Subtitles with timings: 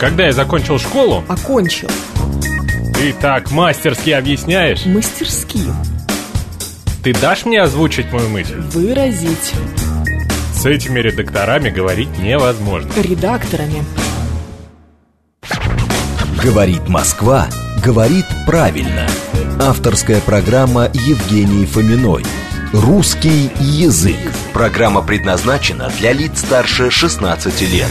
[0.00, 1.90] Когда я закончил школу, Окончил.
[2.94, 4.86] ты так мастерски объясняешь.
[4.86, 5.60] Мастерски.
[7.04, 8.56] Ты дашь мне озвучить мою мысль?
[8.56, 9.52] Выразить.
[10.54, 12.90] С этими редакторами говорить невозможно.
[12.96, 13.84] Редакторами.
[16.42, 17.48] Говорит Москва,
[17.84, 19.06] говорит правильно.
[19.60, 22.24] Авторская программа Евгении Фоминой.
[22.72, 24.16] Русский язык.
[24.52, 27.90] Программа предназначена для лиц старше 16 лет.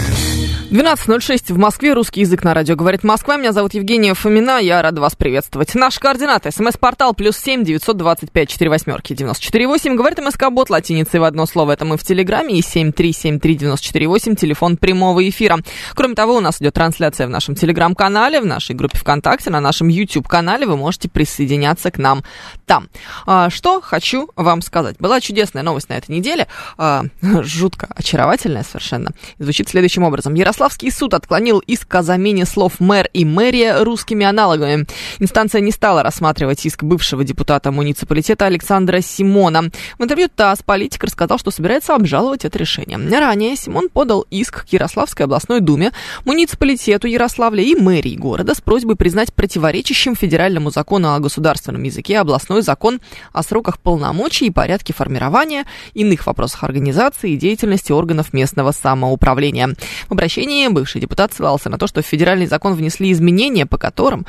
[0.69, 1.93] 12.06 в Москве.
[1.93, 3.37] Русский язык на радио говорит Москва.
[3.37, 4.59] Меня зовут Евгения Фомина.
[4.59, 5.73] Я рада вас приветствовать.
[5.73, 6.51] Наши координаты.
[6.51, 9.95] СМС-портал плюс семь девятьсот двадцать пять четыре восьмерки девяносто четыре восемь.
[9.95, 11.71] Говорит МСК-бот латиницей в одно слово.
[11.71, 12.59] Это мы в Телеграме.
[12.59, 14.35] И семь три семь три девяносто четыре восемь.
[14.35, 15.57] Телефон прямого эфира.
[15.95, 19.87] Кроме того, у нас идет трансляция в нашем Телеграм-канале, в нашей группе ВКонтакте, на нашем
[19.87, 20.67] YouTube-канале.
[20.67, 22.23] Вы можете присоединяться к нам
[22.67, 22.89] там.
[23.25, 24.97] А, что хочу вам сказать.
[24.99, 26.47] Была чудесная новость на этой неделе.
[26.77, 29.11] А, жутко очаровательная совершенно.
[29.37, 30.33] Звучит следующим образом.
[30.33, 34.85] Ярославский суд отклонил иск о замене слов «мэр» и «мэрия» русскими аналогами.
[35.19, 39.69] Инстанция не стала рассматривать иск бывшего депутата муниципалитета Александра Симона.
[39.97, 42.97] В интервью ТАСС политик рассказал, что собирается обжаловать это решение.
[43.19, 45.91] Ранее Симон подал иск к Ярославской областной думе,
[46.25, 52.61] муниципалитету Ярославля и мэрии города с просьбой признать противоречащим федеральному закону о государственном языке областной
[52.61, 53.01] закон
[53.33, 59.75] о сроках полномочий и порядке формирования, иных вопросах организации и деятельности органов местного самоуправления.
[60.07, 64.25] В обращении бывший депутат ссылался на то, что в федеральный закон внесли изменения, по которым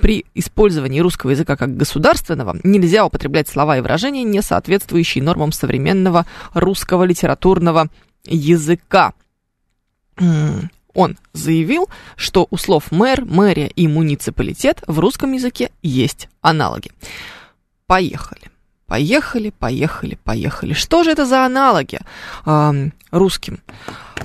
[0.00, 6.24] при использовании русского языка как государственного нельзя употреблять слова и выражения, не соответствующие нормам современного
[6.54, 7.88] русского литературного
[8.24, 9.12] языка.
[10.94, 16.90] Он заявил, что у слов мэр, мэрия и муниципалитет в русском языке есть аналоги.
[17.86, 18.50] Поехали.
[18.90, 20.72] Поехали, поехали, поехали.
[20.72, 22.00] Что же это за аналоги
[22.44, 23.60] э, русским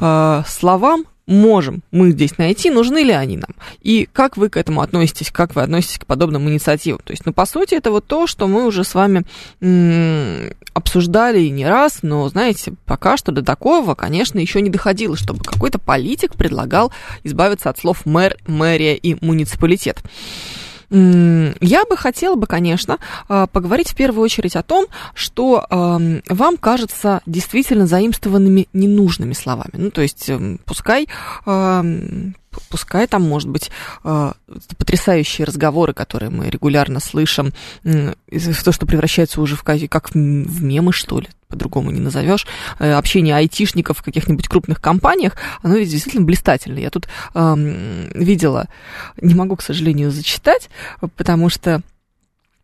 [0.01, 3.51] э, словам можем мы здесь найти, нужны ли они нам?
[3.81, 6.99] И как вы к этому относитесь, как вы относитесь к подобным инициативам?
[7.03, 9.23] То есть, ну, по сути, это вот то, что мы уже с вами
[9.61, 15.15] м- обсуждали и не раз, но, знаете, пока что до такого, конечно, еще не доходило,
[15.15, 16.91] чтобы какой-то политик предлагал
[17.23, 20.01] избавиться от слов мэр, мэрия и муниципалитет.
[20.89, 27.21] Я бы хотела бы, конечно, а, поговорить в первую очередь о том, что вам кажется
[27.25, 29.71] действительно заимствованными ненужными словами.
[29.73, 31.07] Ну, то есть, эм, пускай
[32.69, 33.71] пускай там, может быть,
[34.03, 34.31] э,
[34.77, 40.15] потрясающие разговоры, которые мы регулярно слышим, то, что превращается уже в как в
[40.63, 42.45] мемы, что ли, по-другому не назовешь,
[42.79, 46.79] э, общение айтишников в каких-нибудь крупных компаниях, оно ведь действительно блистательно.
[46.79, 48.67] Я тут э, видела,
[49.21, 50.69] не могу, к сожалению, зачитать,
[51.15, 51.81] потому что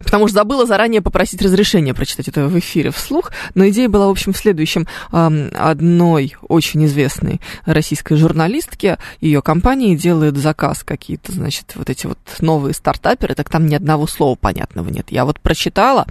[0.04, 3.32] Потому что забыла заранее попросить разрешения прочитать это в эфире вслух.
[3.56, 4.88] Но идея была, в общем, в следующем.
[5.12, 12.74] Одной очень известной российской журналистки, ее компании делает заказ какие-то, значит, вот эти вот новые
[12.74, 15.08] стартаперы, так там ни одного слова понятного нет.
[15.12, 16.06] Я вот прочитала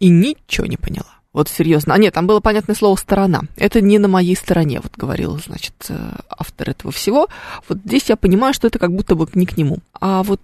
[0.00, 1.15] и ничего не поняла.
[1.36, 1.92] Вот серьезно.
[1.92, 3.42] А нет, там было понятное слово «сторона».
[3.58, 5.94] Это не на моей стороне, вот говорил, значит, э,
[6.30, 7.28] автор этого всего.
[7.68, 9.80] Вот здесь я понимаю, что это как будто бы не к нему.
[10.00, 10.40] А вот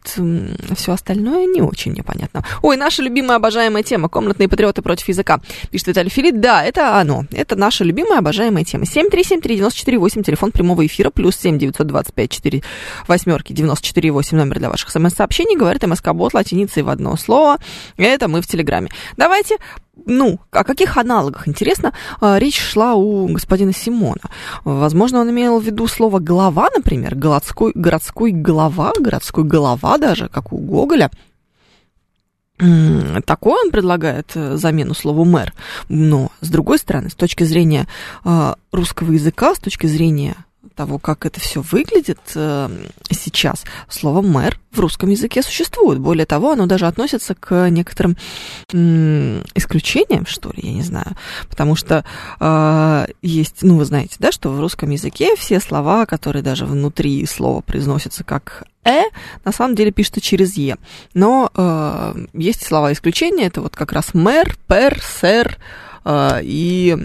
[0.77, 2.45] все остальное не очень непонятно.
[2.61, 5.41] Ой, наша любимая обожаемая тема «Комнатные патриоты против языка».
[5.71, 6.37] Пишет Виталий Филипп.
[6.37, 7.25] Да, это оно.
[7.33, 8.85] Это наша любимая обожаемая тема.
[8.85, 12.63] 7373948, телефон прямого эфира, плюс 7 925 4
[13.09, 15.57] восьмерки 948, номер для ваших смс-сообщений.
[15.57, 17.57] Говорит МСК-бот латиницей в одно слово.
[17.97, 18.91] Это мы в Телеграме.
[19.17, 19.57] Давайте
[20.07, 24.31] ну, о каких аналогах, интересно, а, речь шла у господина Симона.
[24.65, 30.53] Возможно, он имел в виду слово «голова», например, городской, городской голова, городской голова даже, как
[30.53, 31.11] у Гоголя.
[33.25, 35.53] Такое он предлагает э, замену слову мэр.
[35.89, 37.89] Но, с другой стороны, с точки зрения
[38.25, 40.37] а, русского языка, с точки зрения
[40.73, 42.69] того, как это все выглядит э,
[43.11, 45.99] сейчас, слово мэр в русском языке существует.
[45.99, 48.17] Более того, оно даже относится к некоторым
[48.73, 51.15] м, исключениям, что ли, я не знаю.
[51.49, 52.05] Потому что
[52.41, 57.25] э, есть, ну, вы знаете, да, что в русском языке все слова, которые даже внутри
[57.27, 59.03] слова произносятся как э,
[59.45, 60.77] на самом деле пишется через е.
[61.15, 65.59] Но э, есть слова исключения, это вот как раз мэр, пер, сэр
[66.05, 66.97] э, и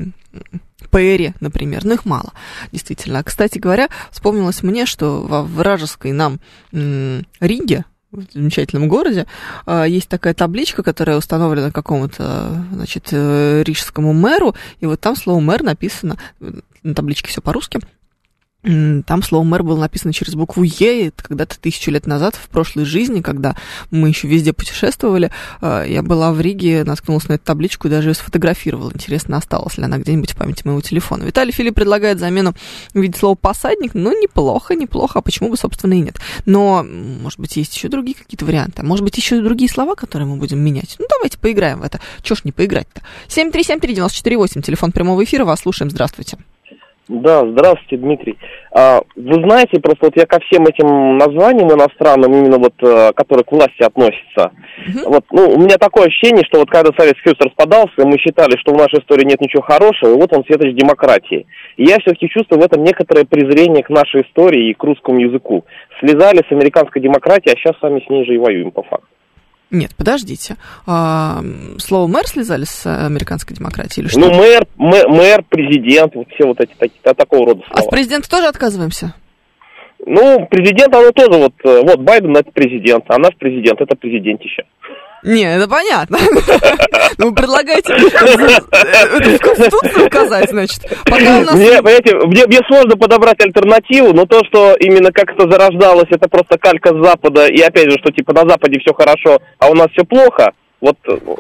[0.92, 2.34] Перри, например, но их мало,
[2.72, 3.24] действительно.
[3.24, 6.40] Кстати говоря, вспомнилось мне, что во вражеской нам
[6.72, 9.28] Риге, в замечательном городе,
[9.66, 15.42] а, есть такая табличка, которая установлена какому-то, значит, э, рижскому мэру, и вот там слово
[15.42, 16.18] мэр написано,
[16.84, 17.80] на табличке все по-русски,
[19.06, 22.86] там слово мэр было написано через букву Е, это когда-то тысячу лет назад, в прошлой
[22.86, 23.56] жизни, когда
[23.92, 25.32] мы еще везде путешествовали,
[25.62, 28.92] э, я была в Риге, наткнулась на эту табличку и даже ее сфотографировала.
[28.94, 31.24] Интересно, осталась ли она где-нибудь в памяти моего телефона.
[31.24, 32.54] Виталий Филипп предлагает замену
[32.94, 33.94] в виде слова посадник.
[33.94, 36.18] Ну, неплохо, неплохо, а почему бы, собственно, и нет.
[36.46, 38.84] Но, может быть, есть еще другие какие-то варианты.
[38.84, 40.96] Может быть, еще другие слова, которые мы будем менять.
[41.00, 42.00] Ну, давайте поиграем в это.
[42.22, 43.02] Чего ж не поиграть-то?
[43.30, 46.38] 7373948, телефон прямого эфира, вас слушаем, здравствуйте.
[47.08, 48.38] Да, здравствуйте, Дмитрий.
[48.72, 53.46] А, вы знаете, просто вот я ко всем этим названиям иностранным, именно вот, э, которые
[53.46, 54.52] к власти относятся,
[54.86, 55.04] uh-huh.
[55.06, 58.74] вот, ну, у меня такое ощущение, что вот когда Советский Союз распадался, мы считали, что
[58.74, 61.48] в нашей истории нет ничего хорошего, и вот он светоч демократии.
[61.78, 65.64] И я все-таки чувствую в этом некоторое презрение к нашей истории и к русскому языку.
[66.02, 69.08] Слезали с американской демократии, а сейчас сами с ней же и воюем по факту.
[69.70, 70.56] Нет, подождите.
[70.86, 71.42] А,
[71.78, 74.20] слово мэр слезали с американской демократии или что?
[74.20, 77.80] Ну, мэр, мэр, мэр президент, вот все вот эти такие, такого рода слова.
[77.80, 79.14] А с президента тоже отказываемся?
[80.06, 84.64] Ну, президент, оно тоже вот, э, вот Байден это президент, а наш президент это президентище.
[85.24, 86.18] Не, это понятно.
[87.20, 90.82] Ну, вы предлагаете в Конституцию указать, значит?
[91.06, 91.56] Пока у нас...
[91.56, 96.30] Мне, понимаете, мне, мне сложно подобрать альтернативу, но то, что именно как это зарождалось, это
[96.30, 99.74] просто калька с Запада, и опять же, что типа на Западе все хорошо, а у
[99.74, 100.98] нас все плохо, вот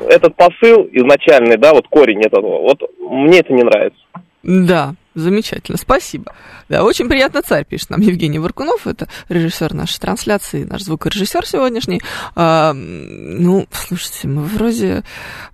[0.09, 3.99] этот посыл изначальный, да, вот корень этого, вот мне это не нравится.
[4.47, 6.31] Да, Замечательно, спасибо.
[6.69, 12.01] Да, очень приятно царь, пишет нам Евгений Варкунов, это режиссер нашей трансляции, наш звукорежиссер сегодняшний.
[12.35, 15.01] А, ну, слушайте, мы вроде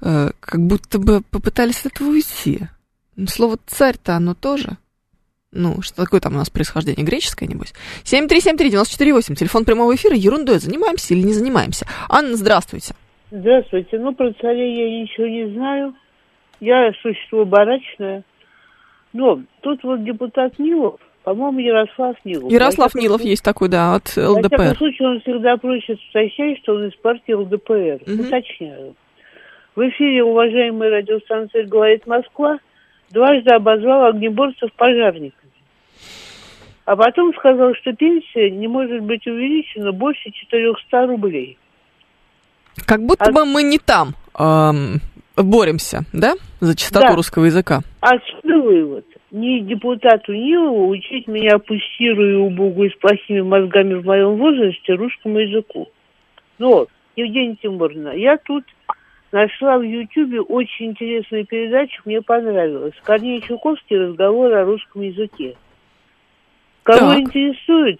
[0.01, 2.60] а, как будто бы попытались от этого уйти.
[3.16, 4.72] Ну, слово царь-то оно тоже.
[5.54, 7.74] Ну, что такое там у нас происхождение греческое, небось?
[8.04, 11.86] 7373948, телефон прямого эфира, ерундой занимаемся или не занимаемся?
[12.10, 12.96] Анна, здравствуйте.
[13.31, 13.98] Здравствуйте.
[13.98, 15.96] Ну, про царей я ничего не знаю.
[16.60, 18.24] Я существо барачное.
[19.13, 22.51] Но тут вот депутат Нилов, по-моему, Ярослав Нилов.
[22.51, 24.48] Ярослав Нилов случае, есть такой, да, от ЛДПР.
[24.48, 28.12] В таком случае он всегда просит уточнять, что он из партии ЛДПР.
[28.12, 28.27] Угу.
[28.27, 28.95] Уточняю.
[29.75, 32.60] В эфире уважаемая радиостанция «Говорит Москва»
[33.12, 35.51] дважды обозвал огнеборцев пожарниками.
[36.86, 41.57] А потом сказал, что пенсия не может быть увеличена больше 400 рублей.
[42.86, 43.31] Как будто а...
[43.31, 44.15] бы мы не там.
[44.38, 45.00] Эм,
[45.35, 47.15] боремся, да, за чистоту да.
[47.15, 47.81] русского языка.
[48.01, 49.06] Отсюда вывод.
[49.31, 52.50] Не депутату Нилову учить меня пустирую
[52.83, 55.89] и с плохими мозгами в моем возрасте русскому языку.
[56.59, 58.63] Но, Евгения Тимуровна, я тут
[59.31, 62.94] нашла в Ютьюбе очень интересную передачу, мне понравилось.
[63.03, 65.56] Корней Чуковский «Разговор о русском языке».
[66.83, 67.19] Кого так.
[67.19, 68.00] интересует,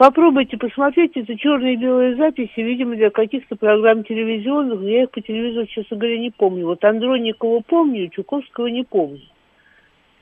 [0.00, 5.20] Попробуйте посмотреть, это черные и белые записи, видимо, для каких-то программ телевизионных, я их по
[5.20, 6.64] телевизору, честно говоря, не помню.
[6.64, 9.20] Вот Андроникова помню, Чуковского не помню.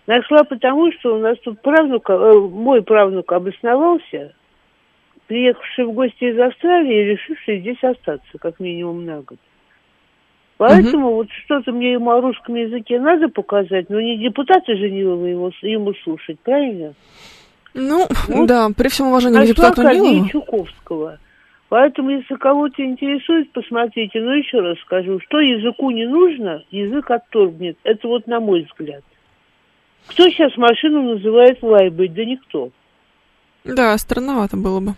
[0.09, 4.35] Нашла потому, что у нас тут правнук, э, мой правнук обосновался,
[5.29, 9.39] приехавший в гости из Австралии и решивший здесь остаться, как минимум на год.
[10.57, 11.17] Поэтому угу.
[11.19, 15.53] вот что-то мне ему о русском языке надо показать, но не депутаты же его, ему,
[15.63, 16.95] ему слушать, правильно?
[17.75, 18.47] Ну, вот.
[18.47, 20.29] да, при всем уважении к депутату Нилову.
[20.29, 21.19] Чуковского.
[21.69, 24.21] Поэтому, если кого-то интересует, посмотрите.
[24.21, 27.77] Но еще раз скажу, что языку не нужно, язык отторгнет.
[27.85, 29.05] Это вот на мой взгляд.
[30.07, 32.09] Кто сейчас машину называет лайбой?
[32.09, 32.71] Да никто.
[33.65, 34.95] Да, странновато было бы.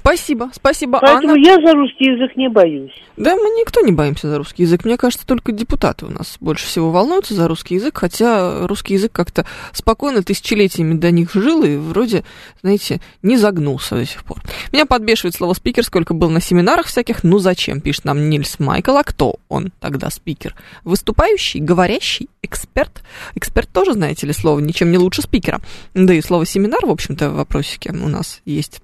[0.00, 1.44] Спасибо, спасибо, Поэтому Анна.
[1.44, 2.92] я за русский язык не боюсь.
[3.16, 4.84] Да, мы никто не боимся за русский язык.
[4.84, 9.12] Мне кажется, только депутаты у нас больше всего волнуются за русский язык, хотя русский язык
[9.12, 12.24] как-то спокойно тысячелетиями до них жил и вроде,
[12.62, 14.38] знаете, не загнулся до сих пор.
[14.72, 17.24] Меня подбешивает слово спикер, сколько был на семинарах всяких.
[17.24, 18.96] Ну зачем, пишет нам Нильс Майкл.
[18.96, 20.54] А кто он тогда спикер?
[20.84, 23.02] Выступающий, говорящий, эксперт.
[23.34, 25.60] Эксперт тоже, знаете ли, слово ничем не лучше спикера.
[25.94, 28.80] Да и слово семинар, в общем-то, в вопросике у нас есть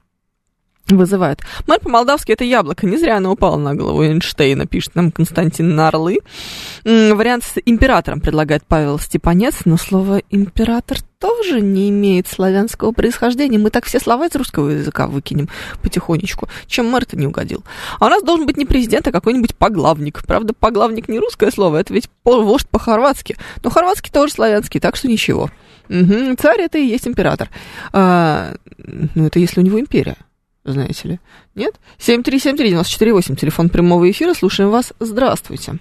[0.88, 1.40] вызывает.
[1.66, 2.86] Мэр по-молдавски это яблоко.
[2.86, 6.18] Не зря оно упало на голову Эйнштейна, пишет нам Константин Нарлы.
[6.84, 13.58] Вариант с императором предлагает Павел Степанец, но слово император тоже не имеет славянского происхождения.
[13.58, 15.48] Мы так все слова из русского языка выкинем
[15.82, 16.48] потихонечку.
[16.66, 17.64] Чем мэр-то не угодил.
[17.98, 20.22] А у нас должен быть не президент, а какой-нибудь поглавник.
[20.26, 23.36] Правда, поглавник не русское слово, это ведь вождь по-хорватски.
[23.62, 25.50] Но хорватский тоже славянский, так что ничего.
[25.88, 26.36] Угу.
[26.38, 27.48] Царь это и есть император.
[27.92, 30.16] А, ну, это если у него империя
[30.64, 31.18] знаете ли.
[31.54, 31.74] Нет?
[31.98, 34.94] 7373948, телефон прямого эфира, слушаем вас.
[34.98, 35.74] Здравствуйте.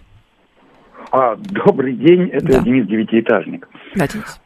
[1.12, 2.60] А, добрый день, это да.
[2.62, 3.68] Денис Девятиэтажник.
[3.96, 4.42] Да, Денис.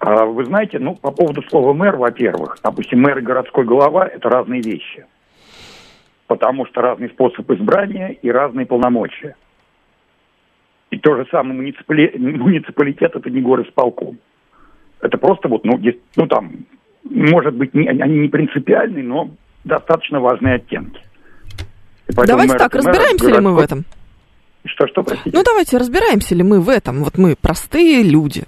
[0.00, 4.28] А, вы знаете, ну, по поводу слова мэр, во-первых, допустим, мэр и городской голова– это
[4.28, 5.06] разные вещи.
[6.28, 9.34] Потому что разный способ избрания и разные полномочия.
[10.90, 12.16] И то же самое муниципали...
[12.16, 14.18] муниципалитет– это не город с полком.
[15.00, 16.66] Это просто вот, ну, есть, ну там,
[17.04, 19.30] может быть, не, они не принципиальные, но
[19.64, 21.00] достаточно важные оттенки.
[22.08, 23.84] Давайте так, разбираемся ли мы в этом?
[24.64, 25.36] Что, что, простите?
[25.36, 27.02] Ну, давайте, разбираемся ли мы в этом?
[27.02, 28.44] Вот мы простые люди.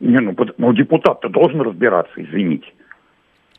[0.00, 2.66] Не, ну, ну депутат-то должен разбираться, извините.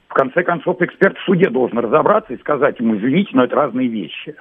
[0.08, 3.88] В конце концов, эксперт в суде должен разобраться и сказать ему, извините, но это разные
[3.88, 4.36] вещи.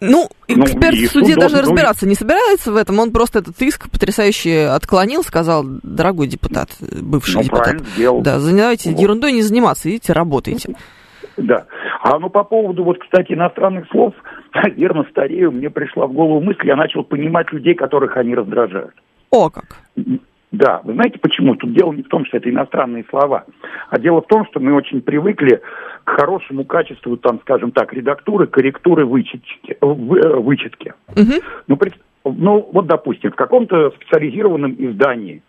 [0.00, 3.60] Ну, ну эксперт ну, в суде даже разбираться не собирается в этом, он просто этот
[3.62, 7.76] иск потрясающе отклонил, сказал, дорогой депутат, бывший ну, депутат,
[8.22, 9.00] да, занимайтесь вот.
[9.00, 10.74] ерундой не заниматься, идите, работайте.
[11.36, 11.66] Да.
[12.02, 14.14] А ну по поводу, вот, кстати, иностранных слов,
[14.76, 18.94] верно, старею, мне пришла в голову мысль, я начал понимать людей, которых они раздражают.
[19.30, 19.76] О, как!
[20.52, 21.56] Да, вы знаете почему?
[21.56, 23.44] Тут дело не в том, что это иностранные слова,
[23.90, 25.60] а дело в том, что мы очень привыкли
[26.06, 29.76] к хорошему качеству, там, скажем так, редактуры, корректуры, вычетки.
[29.80, 30.94] Э, вычетки.
[31.08, 31.42] Угу.
[31.66, 31.78] Ну,
[32.24, 35.42] ну, вот, допустим, в каком-то специализированном издании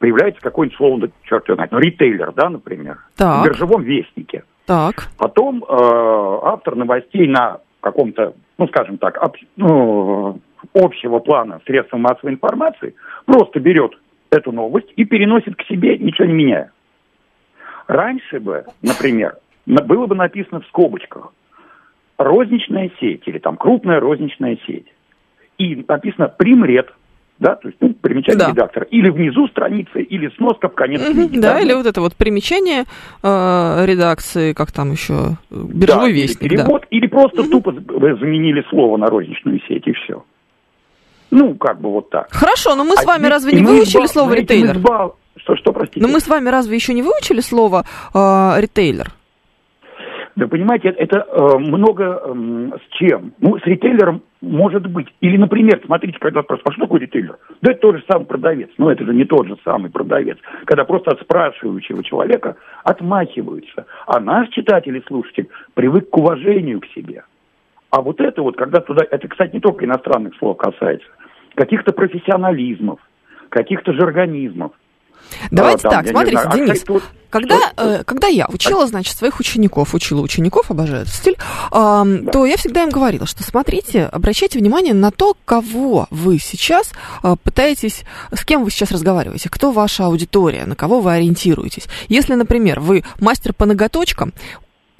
[0.00, 3.40] появляется какое-нибудь слово, черт его знает, ну, ритейлер, да, например, так.
[3.40, 4.42] в биржевом вестнике.
[4.66, 5.08] Так.
[5.16, 10.40] Потом э, автор новостей на каком-то, ну, скажем так, об, ну,
[10.74, 13.92] общего плана средства массовой информации просто берет
[14.30, 16.72] эту новость и переносит к себе, ничего не меняя.
[17.86, 19.36] Раньше бы, например,
[19.78, 21.32] было бы написано в скобочках
[22.18, 24.86] розничная сеть или там крупная розничная сеть.
[25.58, 26.88] И написано примред,
[27.38, 28.50] да, то есть ну, примечание да.
[28.50, 28.86] редактора.
[28.90, 31.38] Или внизу страницы, или сноска в конец угу, книги.
[31.40, 32.84] Да, да, или вот это вот примечание
[33.22, 36.42] э, редакции, как там еще, биржевой да, вестник.
[36.42, 36.86] Или перевод, да.
[36.90, 37.50] или просто угу.
[37.50, 40.22] тупо заменили слово на розничную сеть, и все.
[41.30, 42.28] Ну, как бы вот так.
[42.32, 44.10] Хорошо, но мы с а вами а разве не выучили избав...
[44.10, 44.76] слово ритейлер?
[44.76, 45.14] Избав...
[45.36, 46.04] Что, что, простите?
[46.04, 49.12] Но мы с вами разве еще не выучили слово э, ритейлер?
[50.40, 53.34] Да понимаете, это э, много э, с чем.
[53.40, 55.06] Ну, с ритейлером может быть.
[55.20, 57.36] Или, например, смотрите, когда спрашивают, а что такое ритейлер?
[57.60, 58.70] Да это тот же самый продавец.
[58.78, 60.38] Но это же не тот же самый продавец.
[60.64, 63.84] Когда просто от спрашивающего человека отмахиваются.
[64.06, 67.24] А наш читатель и слушатель привык к уважению к себе.
[67.90, 71.06] А вот это вот, когда туда, это, кстати, не только иностранных слов касается,
[71.54, 72.98] каких-то профессионализмов,
[73.50, 74.72] каких-то жаргонизмов.
[75.50, 79.38] Давайте а, там, так, смотрите, знаю, Денис, а когда, э, когда я учила, значит, своих
[79.38, 81.38] учеников, учила учеников, обожаю этот стиль, э,
[81.70, 82.30] да.
[82.32, 87.36] то я всегда им говорила, что смотрите, обращайте внимание на то, кого вы сейчас э,
[87.42, 91.86] пытаетесь, с кем вы сейчас разговариваете, кто ваша аудитория, на кого вы ориентируетесь.
[92.08, 94.32] Если, например, вы мастер по ноготочкам,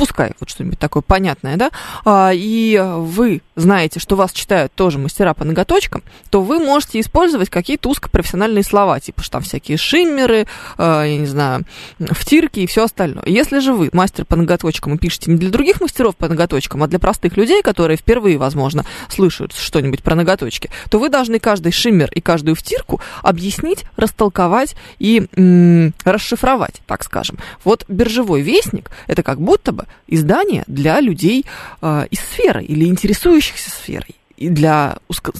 [0.00, 1.70] пускай вот что-нибудь такое понятное, да,
[2.06, 7.50] а, и вы знаете, что вас читают тоже мастера по ноготочкам, то вы можете использовать
[7.50, 10.46] какие-то узкопрофессиональные слова, типа что там всякие шиммеры,
[10.78, 11.66] а, я не знаю,
[11.98, 13.24] втирки и все остальное.
[13.26, 16.86] Если же вы мастер по ноготочкам и пишете не для других мастеров по ноготочкам, а
[16.86, 22.10] для простых людей, которые впервые, возможно, слышат что-нибудь про ноготочки, то вы должны каждый шиммер
[22.14, 27.36] и каждую втирку объяснить, растолковать и м- расшифровать, так скажем.
[27.64, 31.44] Вот биржевой вестник– это как будто бы издание для людей
[31.80, 34.16] э, из сферы или интересующихся сферой.
[34.36, 34.96] И для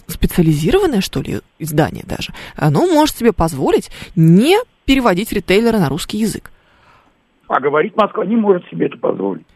[0.06, 6.50] специализированное, что ли, издание даже, оно может себе позволить не переводить ритейлера на русский язык.
[7.48, 9.46] А говорить Москва не может себе это позволить.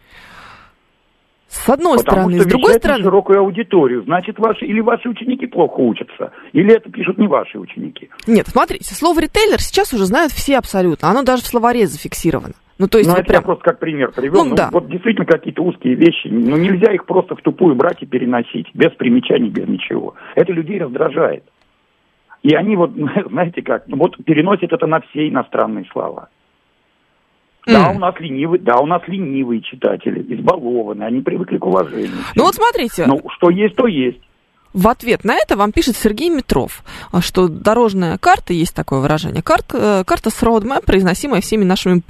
[1.55, 3.05] С одной Потому стороны, с другой стороны...
[3.05, 4.03] широкую аудиторию.
[4.03, 8.11] Значит, ваши, или ваши ученики плохо учатся, или это пишут не ваши ученики.
[8.27, 11.09] Нет, смотрите, слово ритейлер сейчас уже знают все абсолютно.
[11.09, 12.55] Оно даже в словаре зафиксировано.
[12.79, 13.41] Ну, то есть ну, это прям...
[13.41, 14.45] я просто как пример привел.
[14.45, 14.69] Ну, ну, да.
[14.73, 18.91] Вот действительно какие-то узкие вещи, ну, нельзя их просто в тупую брать и переносить, без
[18.93, 20.15] примечаний, без ничего.
[20.35, 21.45] Это людей раздражает.
[22.43, 22.91] И они вот,
[23.31, 26.29] знаете как, ну, вот переносят это на все иностранные слова.
[27.67, 32.11] Да, у нас ленивые, да, у нас ленивые читатели, избалованные, они привыкли к уважению.
[32.35, 33.07] Ну вот смотрите.
[33.07, 34.21] Ну, что есть, то есть.
[34.75, 36.83] В ответ на это вам пишет Сергей Метров,
[37.21, 42.01] что дорожная карта, есть такое выражение, карта, э, карта с roadmap, произносимая всеми нашими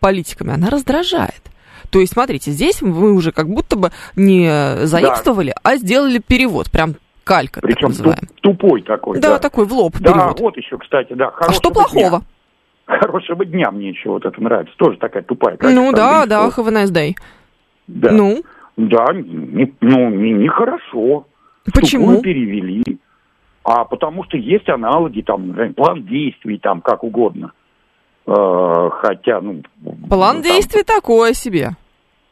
[0.00, 1.42] политиками, она раздражает.
[1.90, 4.48] То есть, смотрите, здесь вы уже как будто бы не
[4.86, 5.70] заимствовали, да.
[5.70, 9.20] а сделали перевод, прям калька, Причем так тупой такой.
[9.20, 10.40] Да, да, такой в лоб да, перевод.
[10.40, 11.28] Вот еще, кстати, да.
[11.28, 12.22] А что плохого?
[12.86, 12.98] Дня.
[12.98, 14.74] Хорошего дня мне еще вот это нравится.
[14.76, 15.56] Тоже такая тупая.
[15.60, 17.14] Ну да, да, have a nice day.
[17.86, 18.10] Да.
[18.10, 18.42] Ну?
[18.76, 21.26] Да, не, ну, нехорошо.
[21.66, 22.06] Не Почему?
[22.06, 22.98] Тупую перевели.
[23.62, 27.52] А потому что есть аналоги, там, план действий, там, как угодно.
[28.26, 29.62] Э, хотя, ну...
[30.08, 31.70] План ну, действий такое себе.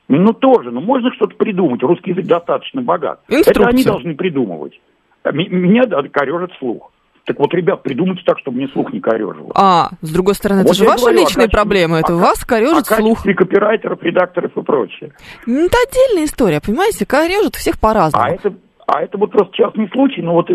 [0.09, 1.83] Ну, тоже, ну, можно что-то придумать.
[1.83, 3.21] Русский язык достаточно богат.
[3.29, 3.63] Инструкция.
[3.63, 4.81] Это они должны придумывать.
[5.25, 6.91] Меня корежит слух.
[7.29, 9.53] Так вот, ребят, придумайте так, чтобы мне слух не корежил.
[9.55, 12.43] А, с другой стороны, вот это же ваши говорю, личные качестве, проблемы, это у вас
[12.43, 13.27] корежит о слух.
[13.27, 15.13] О копирайтеров, редакторов и прочее.
[15.45, 18.25] Ну, это отдельная история, понимаете, корежит всех по-разному.
[18.25, 18.55] А это,
[18.87, 20.55] а это вот просто частный случай, но вот и,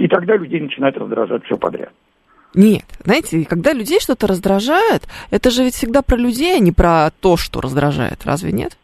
[0.00, 1.92] и тогда людей начинает раздражать все подряд.
[2.54, 7.10] Нет, знаете, когда людей что-то раздражает, это же ведь всегда про людей, а не про
[7.20, 8.24] то, что раздражает.
[8.24, 8.78] Разве нет?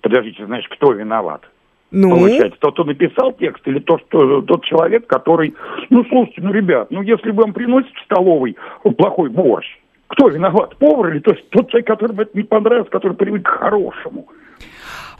[0.00, 1.42] Подождите, значит, кто виноват?
[1.90, 5.54] Ну, Получается, тот, кто написал текст, или тот, что, тот человек, который...
[5.90, 9.66] Ну, слушайте, ну, ребят, ну, если вам приносят в столовой плохой борщ,
[10.08, 10.76] кто виноват?
[10.76, 14.28] Повар или то есть тот человек, которому это не понравилось, который привык к хорошему?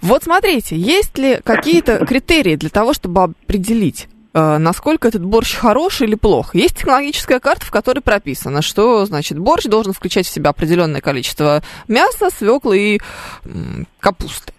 [0.02, 6.16] вот смотрите, есть ли какие-то критерии для того, чтобы определить, насколько этот борщ хороший или
[6.16, 6.54] плох.
[6.54, 11.62] Есть технологическая карта, в которой прописано, что, значит, борщ должен включать в себя определенное количество
[11.88, 13.00] мяса, свеклы и
[14.00, 14.52] капусты.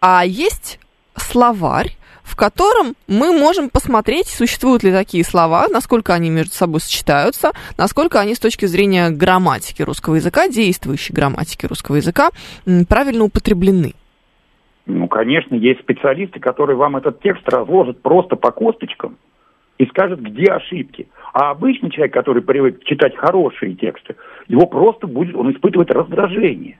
[0.00, 0.80] А есть
[1.16, 7.52] словарь, в котором мы можем посмотреть, существуют ли такие слова, насколько они между собой сочетаются,
[7.76, 12.30] насколько они с точки зрения грамматики русского языка, действующей грамматики русского языка,
[12.88, 13.94] правильно употреблены.
[14.86, 19.18] Ну, конечно, есть специалисты, которые вам этот текст разложат просто по косточкам
[19.78, 21.08] и скажут, где ошибки.
[21.32, 24.16] А обычный человек, который привык читать хорошие тексты,
[24.48, 26.78] его просто будет, он испытывает раздражение.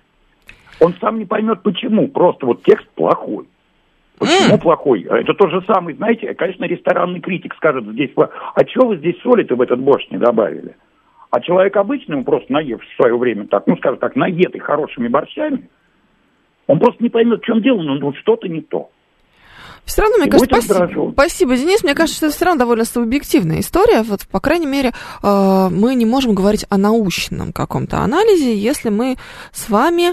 [0.81, 2.09] Он сам не поймет, почему.
[2.09, 3.47] Просто вот текст плохой.
[4.19, 4.61] Почему М.
[4.61, 5.03] плохой?
[5.03, 9.57] Это тот же самый, знаете, конечно, ресторанный критик скажет здесь, а что вы здесь соли-то
[9.57, 10.75] в этот борщ не добавили?
[11.31, 15.09] А человек обычный, он просто наев в свое время, так, ну, скажем так, наетый хорошими
[15.09, 15.71] борщами,
[16.71, 18.91] он просто не поймет, в чем дело, но ну, что-то не то.
[19.85, 21.83] Все равно, мне И кажется, спасибо, спасибо, Денис.
[21.83, 24.03] Мне кажется, что это все равно довольно субъективная история.
[24.03, 29.17] Вот, по крайней мере, э, мы не можем говорить о научном каком-то анализе, если мы
[29.53, 30.13] с вами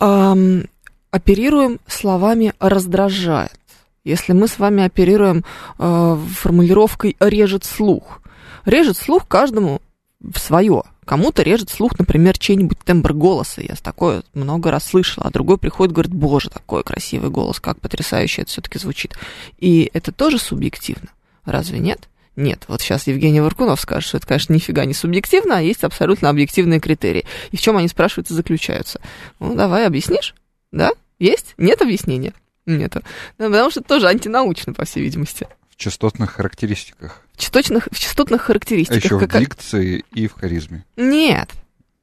[0.00, 0.66] эм,
[1.10, 3.58] оперируем словами «раздражает».
[4.04, 5.42] Если мы с вами оперируем
[5.78, 8.20] э, формулировкой «режет слух».
[8.66, 9.80] Режет слух каждому
[10.20, 10.84] в свое.
[11.08, 13.62] Кому-то режет слух, например, чей-нибудь тембр голоса.
[13.62, 15.24] Я такое много раз слышала.
[15.24, 19.16] А другой приходит говорит, боже, такой красивый голос, как потрясающе это все-таки звучит.
[19.56, 21.08] И это тоже субъективно.
[21.46, 22.10] Разве нет?
[22.36, 26.28] Нет, вот сейчас Евгений Варкунов скажет, что это, конечно, нифига не субъективно, а есть абсолютно
[26.28, 27.24] объективные критерии.
[27.52, 29.00] И в чем они, спрашиваются, заключаются?
[29.40, 30.34] Ну, давай, объяснишь?
[30.72, 30.90] Да?
[31.18, 31.54] Есть?
[31.56, 32.34] Нет объяснения?
[32.66, 33.00] Нету.
[33.38, 35.48] Ну, потому что это тоже антинаучно, по всей видимости.
[35.78, 37.22] В частотных характеристиках.
[37.34, 39.04] В частотных, в частотных А характеристиках.
[39.04, 40.84] еще в какая- дикции и в харизме.
[40.96, 41.50] Нет.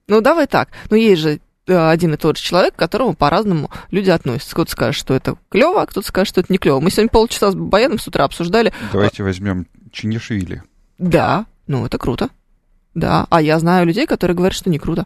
[0.08, 0.70] Ну, давай так.
[0.89, 4.51] Ну, есть же э, один и тот же человек, к которому по-разному люди относятся.
[4.55, 6.79] Кто-то скажет, что это клево, а кто-то скажет, что это не клево.
[6.79, 8.72] Мы сегодня полчаса с Баяном с утра обсуждали.
[8.94, 10.64] Давайте возьмем Чинишвили.
[10.98, 12.29] Да, ну, это круто.
[12.94, 15.05] Да, а я знаю людей, которые говорят, что не круто.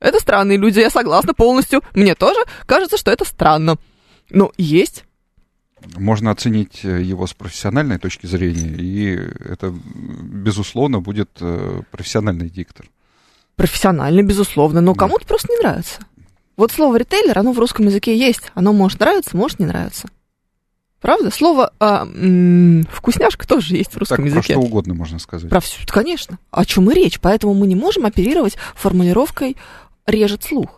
[0.00, 1.82] Это странные люди, я согласна полностью.
[1.94, 3.76] Мне тоже кажется, что это странно.
[4.30, 5.04] Но есть.
[5.96, 9.14] Можно оценить э, его с профессиональной точки зрения, и
[9.50, 12.86] это, безусловно, будет э, профессиональный диктор.
[13.56, 14.98] Профессионально, безусловно, но Да.
[15.00, 16.00] кому-то просто не нравится.
[16.56, 18.42] Вот слово ритейлер, оно в русском языке есть.
[18.54, 20.08] Оно может нравиться, может не нравиться.
[21.00, 21.30] Правда?
[21.30, 24.54] Слово а, м, вкусняшка тоже есть в русском так, про языке.
[24.54, 25.48] что угодно можно сказать.
[25.48, 26.38] Про всё, конечно.
[26.50, 27.20] О чем и речь.
[27.20, 29.56] Поэтому мы не можем оперировать формулировкой
[30.06, 30.77] режет слух.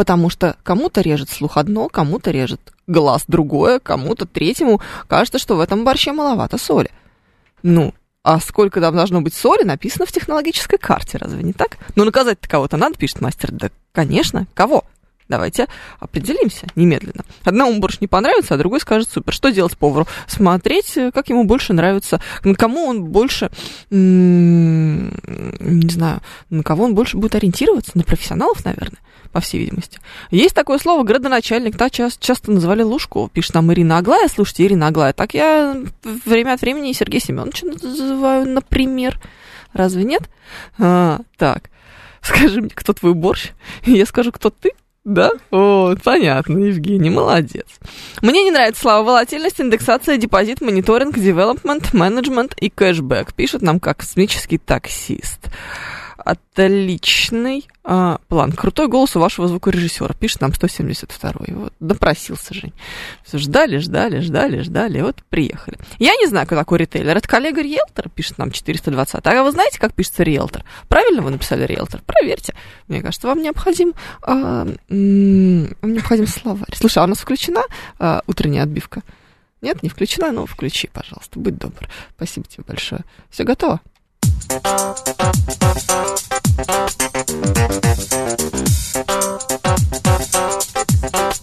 [0.00, 5.60] Потому что кому-то режет слух одно, кому-то режет глаз другое, кому-то третьему кажется, что в
[5.60, 6.90] этом борще маловато соли.
[7.62, 11.76] Ну, а сколько там должно быть соли, написано в технологической карте, разве не так?
[11.96, 13.52] Ну, наказать-то кого-то надо, пишет мастер.
[13.52, 14.46] Да, конечно.
[14.54, 14.84] Кого?
[15.28, 15.66] Давайте
[15.98, 17.26] определимся немедленно.
[17.44, 19.34] Одному борщ не понравится, а другой скажет супер.
[19.34, 20.06] Что делать повару?
[20.26, 23.50] Смотреть, как ему больше нравится, на кому он больше,
[23.90, 25.10] не
[25.90, 28.98] знаю, на кого он больше будет ориентироваться, на профессионалов, наверное,
[29.32, 30.00] по всей видимости.
[30.30, 34.28] Есть такое слово градоначальник, так часто, часто называли Лужкова, пишет нам Ирина Аглая.
[34.28, 35.76] Слушайте, Ирина Аглая, так я
[36.24, 39.20] время от времени Сергея Семеновича называю, например.
[39.72, 40.22] Разве нет?
[40.78, 41.70] А, так,
[42.22, 43.50] скажи мне, кто твой борщ,
[43.84, 44.72] я скажу, кто ты.
[45.04, 45.30] Да?
[45.50, 47.66] О, понятно, Евгений, молодец.
[48.20, 53.32] Мне не нравится слова волатильность, индексация, депозит, мониторинг, девелопмент, менеджмент и кэшбэк.
[53.32, 55.48] Пишет нам как космический таксист.
[56.24, 58.52] Отличный а, план.
[58.52, 60.14] Крутой голос у вашего звукорежиссера.
[60.14, 61.54] Пишет нам 172-й.
[61.54, 62.72] Вот, допросился, Жень.
[63.24, 65.00] Всё, ждали, ждали, ждали, ждали.
[65.00, 65.78] Вот приехали.
[65.98, 67.16] Я не знаю, кто такой ритейлер.
[67.16, 69.20] Это коллега риэлтор, пишет нам 420.
[69.26, 70.64] А вы знаете, как пишется риэлтор?
[70.88, 72.02] Правильно вы написали риэлтор?
[72.04, 72.54] Проверьте.
[72.88, 76.74] Мне кажется, вам необходим, вам необходим словарь.
[76.74, 77.62] Слушай, а у нас включена
[77.98, 79.02] а, утренняя отбивка?
[79.62, 80.32] Нет, не включена?
[80.32, 81.38] Ну, включи, пожалуйста.
[81.38, 81.88] Будь добр.
[82.16, 83.04] Спасибо тебе большое.
[83.30, 83.80] Все готово?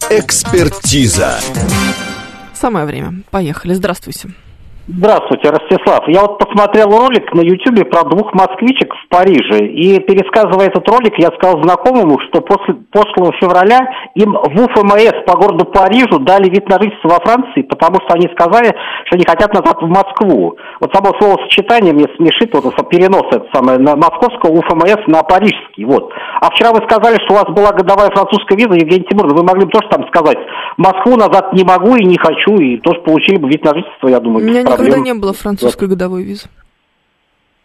[0.10, 1.40] Экспертиза.
[2.54, 3.24] Самое время.
[3.30, 3.74] Поехали.
[3.74, 4.30] Здравствуйте.
[4.89, 6.08] Здравствуйте, Ростислав.
[6.08, 9.67] Я вот посмотрел ролик на Ютубе про двух москвичек в Париже.
[9.67, 13.80] И пересказывая этот ролик, я сказал знакомому, что после прошлого февраля
[14.15, 18.30] им в УФМС по городу Парижу дали вид на жительство во Франции, потому что они
[18.32, 18.73] сказали,
[19.08, 20.56] что они хотят назад в Москву.
[20.80, 26.13] Вот само словосочетание мне смешит, вот перенос это самое, на московского УФМС на парижский, вот.
[26.39, 29.65] А вчера вы сказали, что у вас была годовая французская виза, Евгений Тимурович, вы могли
[29.65, 30.38] бы тоже там сказать,
[30.78, 34.21] Москву назад не могу и не хочу, и тоже получили бы вид на жительство, я
[34.21, 34.45] думаю,
[34.77, 36.48] У меня никогда не было французской годовой визы.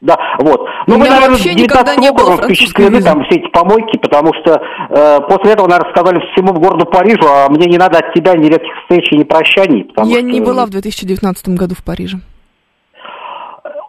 [0.02, 0.68] Да, вот.
[0.88, 3.98] Ну, У вы, меня наверное, вообще никогда 19 не было впечатлены там все эти помойки,
[3.98, 8.12] потому что э, после этого, наверное, сказали всему городу Парижу, а мне не надо от
[8.12, 9.88] тебя ни редких встреч и ни прощаний.
[9.98, 12.18] Я что не была в 2019 году в Париже.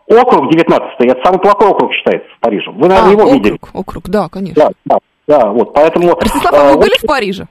[0.05, 2.69] Округ 19 это самый плохой округ считается в Париже.
[2.69, 3.59] Вы, наверное, а, его округ, видели.
[3.73, 4.63] округ, да, конечно.
[4.63, 6.13] Да, да, да, вот, поэтому...
[6.13, 7.47] Ростислав, э, а вы были в Париже?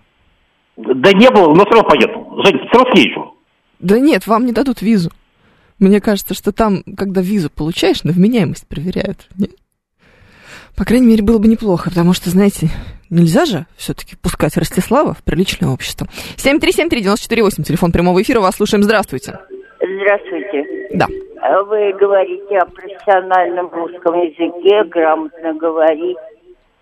[0.77, 2.43] Да не было, но все равно поеду.
[2.45, 3.35] Жень, все равно съезжу.
[3.81, 5.11] Да нет, вам не дадут визу.
[5.83, 9.27] Мне кажется, что там, когда визу получаешь, на вменяемость проверяют.
[9.37, 9.51] Нет?
[10.77, 12.69] По крайней мере, было бы неплохо, потому что, знаете,
[13.11, 16.07] нельзя же все-таки пускать Ростислава в приличное общество.
[16.37, 18.85] 7373948, телефон прямого эфира, вас слушаем.
[18.85, 19.41] Здравствуйте.
[19.81, 20.65] Здравствуйте.
[20.93, 21.07] Да.
[21.67, 26.17] Вы говорите о профессиональном русском языке, грамотно говорить.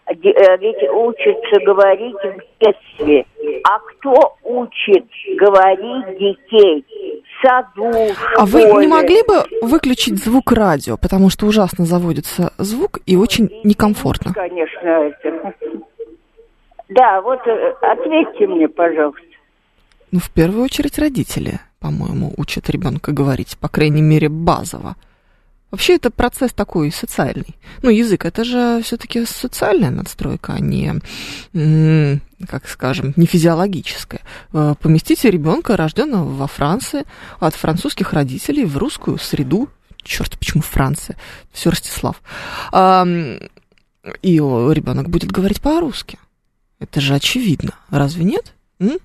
[0.09, 0.13] Э,
[0.59, 3.25] Ведь учатся говорить в детстве.
[3.65, 5.07] А кто учит
[5.39, 6.85] говорить детей?
[7.43, 7.91] Саду,
[8.37, 13.51] А вы не могли бы выключить звук радио, потому что ужасно заводится звук и очень
[13.65, 14.35] некомфортно.
[14.35, 15.55] Конечно, это.
[16.91, 19.23] Да, вот э, ответьте мне, пожалуйста.
[20.11, 24.97] Ну, в первую очередь родители, по-моему, учат ребенка говорить, по крайней мере, базово.
[25.71, 27.57] Вообще это процесс такой социальный.
[27.83, 31.01] Ну, язык это же все-таки социальная надстройка, а не,
[32.49, 34.23] как скажем, не физиологическая.
[34.53, 37.05] Э, Поместите ребенка, рожденного во Франции,
[37.39, 39.69] от французских родителей в русскую среду.
[40.03, 41.17] Черт, почему Франция?
[41.53, 42.21] Все Ростислав.
[42.73, 46.19] И ребенок будет говорить по-русски.
[46.79, 47.75] Это же очевидно.
[47.91, 48.55] Разве нет?
[48.81, 48.99] М?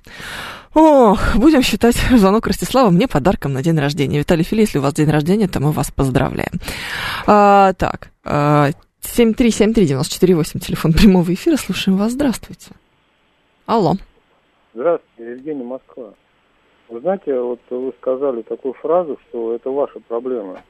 [0.74, 4.20] Ох, будем считать звонок Ростислава мне подарком на день рождения.
[4.20, 6.60] Виталий Фили, если у вас день рождения, то мы вас поздравляем.
[7.28, 8.70] А, так, а,
[9.02, 11.58] 7373948, телефон прямого эфира.
[11.58, 12.14] Слушаем вас.
[12.14, 12.72] Здравствуйте.
[13.66, 13.94] Алло.
[14.74, 16.14] Здравствуйте, Евгений Москва.
[16.90, 20.62] Вы знаете, вот вы сказали такую фразу, что это ваша проблема.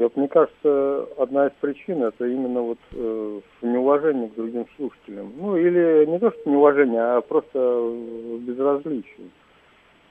[0.00, 5.30] И вот мне кажется, одна из причин это именно вот э, неуважение к другим слушателям.
[5.36, 9.28] Ну или не то, что неуважение, а просто э, безразличие.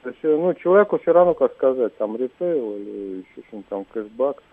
[0.03, 3.85] То есть, э, ну, человеку все равно, как сказать, там ритейл или еще что-нибудь там
[3.85, 4.43] кэшбэк.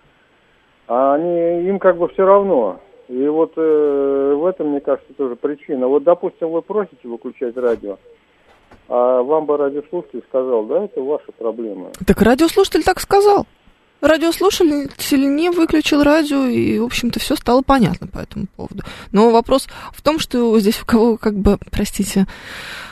[0.88, 2.80] А они, им как бы все равно.
[3.08, 5.86] И вот э, в этом, мне кажется, тоже причина.
[5.86, 7.98] Вот, допустим, вы просите выключать радио,
[8.88, 11.90] а вам бы радиослушатель сказал, да, это ваша проблема.
[12.06, 13.46] Так радиослушатель так сказал.
[14.02, 18.84] Радиослушатель не выключил радио, и, в общем-то, все стало понятно по этому поводу.
[19.10, 22.26] Но вопрос в том, что здесь у кого, как бы, простите,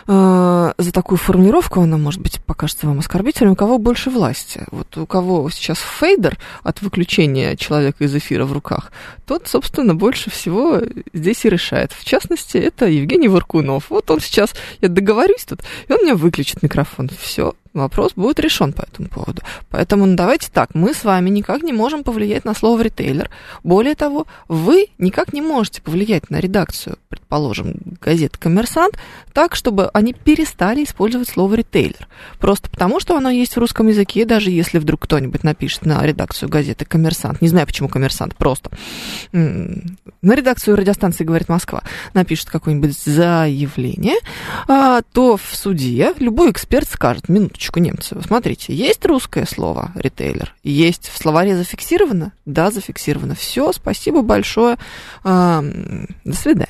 [0.07, 4.65] э, за такую формулировку, она, может быть, покажется вам оскорбительной, у кого больше власти.
[4.71, 8.91] Вот у кого сейчас фейдер от выключения человека из эфира в руках,
[9.27, 10.81] тот, собственно, больше всего
[11.13, 11.93] здесь и решает.
[11.93, 13.91] В частности, это Евгений Варкунов.
[13.91, 17.11] Вот он сейчас, я договорюсь тут, и он мне выключит микрофон.
[17.21, 19.43] Все, вопрос будет решен по этому поводу.
[19.69, 23.31] Поэтому ну, давайте так, мы с вами никак не можем повлиять на слово ритейлер.
[23.63, 28.97] Более того, вы никак не можете повлиять на редакцию, предположим, газеты «Коммерсант»,
[29.33, 32.09] так, чтобы они перестали использовать слово ритейлер.
[32.39, 36.49] Просто потому, что оно есть в русском языке, даже если вдруг кто-нибудь напишет на редакцию
[36.49, 38.71] газеты «Коммерсант», не знаю, почему «Коммерсант», просто
[39.33, 41.83] на редакцию радиостанции «Говорит Москва»
[42.15, 44.17] напишет какое-нибудь заявление,
[44.69, 50.55] а, то в суде любой эксперт скажет, минуточку, немцы, смотрите, есть русское слово ритейлер?
[50.63, 52.33] Есть в словаре зафиксировано?
[52.45, 53.35] Да, зафиксировано.
[53.35, 54.77] Все, спасибо большое,
[55.23, 55.63] до
[56.33, 56.69] свидания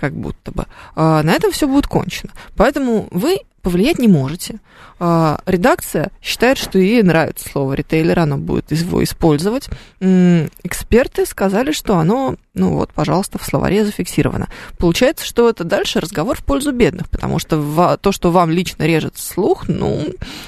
[0.00, 0.64] как будто бы.
[0.96, 2.32] А, на этом все будет кончено.
[2.56, 4.60] Поэтому вы повлиять не можете.
[4.98, 9.68] А, редакция считает, что ей нравится слово ритейлер, она будет его использовать.
[10.00, 14.48] Эксперты сказали, что оно, ну вот, пожалуйста, в словаре зафиксировано.
[14.78, 19.16] Получается, что это дальше разговор в пользу бедных, потому что то, что вам лично режет
[19.16, 20.04] слух, ну,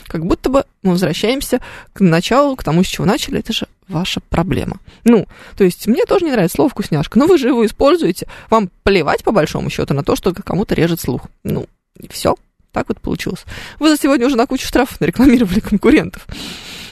[0.07, 1.61] как будто бы мы возвращаемся
[1.93, 4.79] к началу, к тому, с чего начали, это же ваша проблема.
[5.05, 8.27] Ну, то есть мне тоже не нравится слово вкусняшка, но вы же его используете.
[8.51, 11.23] Вам плевать, по большому счету, на то, что кому-то режет слух.
[11.45, 11.67] Ну,
[11.99, 12.37] и все.
[12.73, 13.45] Так вот получилось.
[13.79, 16.27] Вы за сегодня уже на кучу штрафов нарекламировали конкурентов.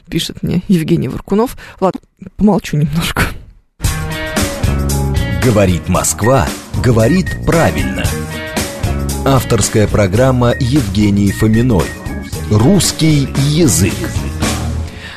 [0.09, 1.57] Пишет мне Евгений Варкунов.
[1.81, 2.01] Ладно,
[2.37, 3.23] помолчу немножко.
[5.43, 6.47] Говорит Москва,
[6.85, 8.05] говорит правильно.
[9.25, 11.87] Авторская программа Евгении Фоминой.
[12.51, 13.95] Русский язык.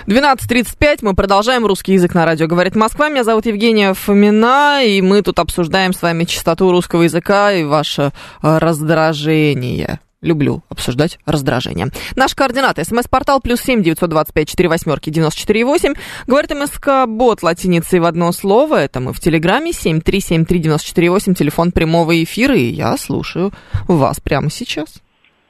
[0.08, 2.48] 12.35, мы продолжаем русский язык на радио.
[2.48, 7.54] Говорит Москва, меня зовут Евгения Фомина, и мы тут обсуждаем с вами чистоту русского языка
[7.54, 10.00] и ваше э, раздражение.
[10.24, 11.88] Люблю обсуждать раздражение.
[12.16, 12.80] Наш координат.
[12.80, 15.94] СМС-портал плюс семь девятьсот двадцать пять четыре восьмерки девяносто четыре восемь.
[16.28, 18.78] Говорит МСК Бот латиницей в одно слово.
[18.78, 19.74] Это мы в Телеграме.
[19.74, 21.34] Семь три семь три девяносто четыре восемь.
[21.34, 22.56] Телефон прямого эфира.
[22.56, 23.52] И я слушаю
[23.90, 25.02] вас прямо сейчас.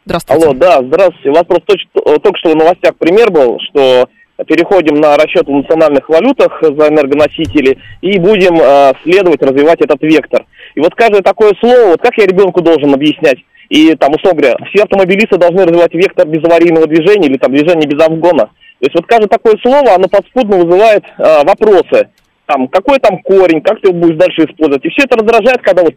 [0.06, 0.44] Здравствуйте.
[0.44, 1.30] Алло, да, здравствуйте.
[1.30, 4.10] У вас просто только что в новостях пример был, что
[4.48, 10.46] переходим на расчет в национальных валютах за энергоносители и будем э, следовать, развивать этот вектор.
[10.76, 13.38] И вот каждое такое слово, вот как я ребенку должен объяснять?
[13.70, 18.04] И там, условно говоря, все автомобилисты должны развивать вектор безаварийного движения или там движение без
[18.04, 18.46] обгона.
[18.80, 22.10] То есть вот каждое такое слово, оно подспудно вызывает э, вопросы.
[22.46, 24.84] Там, какой там корень, как ты его будешь дальше использовать.
[24.84, 25.94] И все это раздражает, когда вот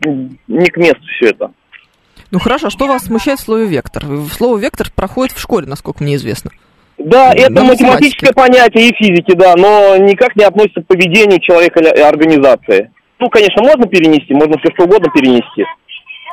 [0.47, 1.51] не к месту все это.
[2.31, 4.05] Ну хорошо, а что вас смущает в слове вектор?
[4.31, 6.51] Слово вектор проходит в школе, насколько мне известно.
[6.99, 11.81] Да, это На математическое понятие и физики, да, но никак не относится к поведению человека
[11.81, 12.91] или организации.
[13.19, 15.65] Ну, конечно, можно перенести, можно все что угодно перенести.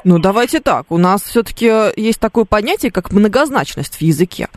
[0.03, 4.49] Ну давайте так, у нас все-таки есть такое понятие, как многозначность в языке.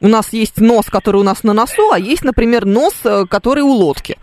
[0.00, 3.62] У нас есть нос, который у нас на носу, а есть, например, нос, э, который
[3.62, 4.16] у лодки.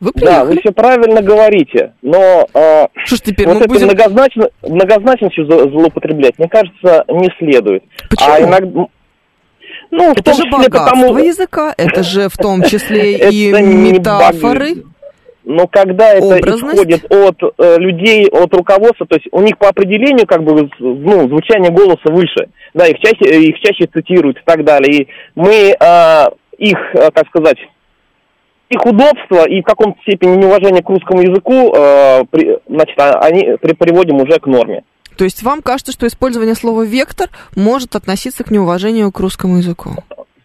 [0.00, 0.60] Вы Да, вы приехали.
[0.60, 3.86] все правильно говорите, но э, Что ж теперь вот мы это будем...
[3.86, 7.82] многозначно, многозначностью злоупотреблять, мне кажется, не следует.
[8.10, 8.30] Почему?
[8.30, 8.86] А иногда,
[9.90, 14.84] ну, Это же числе богатство потому, языка, это же в том числе и метафоры.
[15.48, 16.74] Но когда это Образность?
[16.74, 21.26] исходит от э, людей, от руководства, то есть у них по определению как бы ну,
[21.28, 25.02] звучание голоса выше, да, их чаще, их чаще цитируют и так далее.
[25.04, 26.24] И мы э,
[26.58, 27.56] их, э, как сказать,
[28.68, 33.56] их удобство и в каком-то степени неуважение к русскому языку, э, при- значит, а- они
[33.56, 34.82] при- приводим уже к норме.
[35.16, 39.92] То есть вам кажется, что использование слова «вектор» может относиться к неуважению к русскому языку?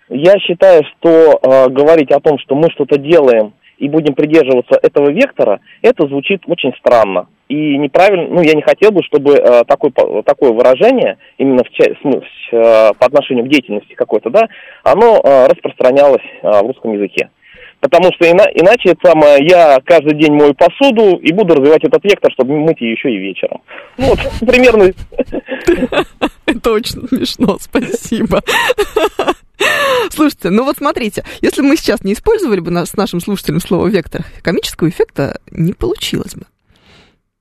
[0.08, 5.12] Я считаю, что э, говорить о том, что мы что-то делаем и будем придерживаться этого
[5.12, 8.28] вектора, это звучит очень странно и неправильно.
[8.30, 12.94] Ну, я не хотел бы, чтобы э, такое, по- такое выражение именно в в- э,
[12.98, 14.48] по отношению к деятельности какой-то, да,
[14.84, 17.30] оно э, распространялось э, в русском языке.
[17.82, 22.02] Потому что ина- иначе это самое, я каждый день мою посуду и буду развивать этот
[22.06, 23.62] вектор, чтобы мыть ее еще и вечером.
[23.98, 24.84] Ну, Вот, примерно
[26.46, 28.40] Это очень смешно, спасибо.
[30.12, 33.88] Слушайте, ну вот смотрите, если мы сейчас не использовали бы нас- с нашим слушателем слово
[33.88, 36.46] «вектор», комического эффекта не получилось бы.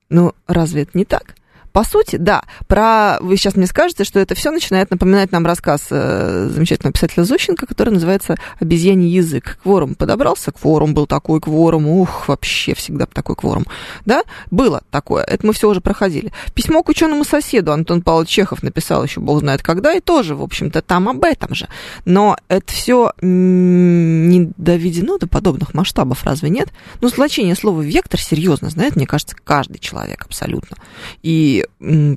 [0.09, 1.35] Ну, разве это не так?
[1.73, 5.87] По сути, да, про вы сейчас мне скажете, что это все начинает напоминать нам рассказ
[5.89, 9.57] э, замечательного писателя Зощенко, который называется «Обезьяний язык».
[9.63, 13.65] Кворум подобрался, кворум был такой кворум, ух, вообще всегда такой кворум.
[14.05, 16.31] Да, было такое, это мы все уже проходили.
[16.53, 20.43] Письмо к ученому соседу Антон Павлович Чехов написал еще бог знает когда, и тоже, в
[20.43, 21.67] общем-то, там об этом же.
[22.05, 26.69] Но это все не доведено до подобных масштабов, разве нет?
[27.01, 30.77] Ну, значение слова «вектор» серьезно знает, мне кажется, каждый человек абсолютно.
[31.23, 31.62] И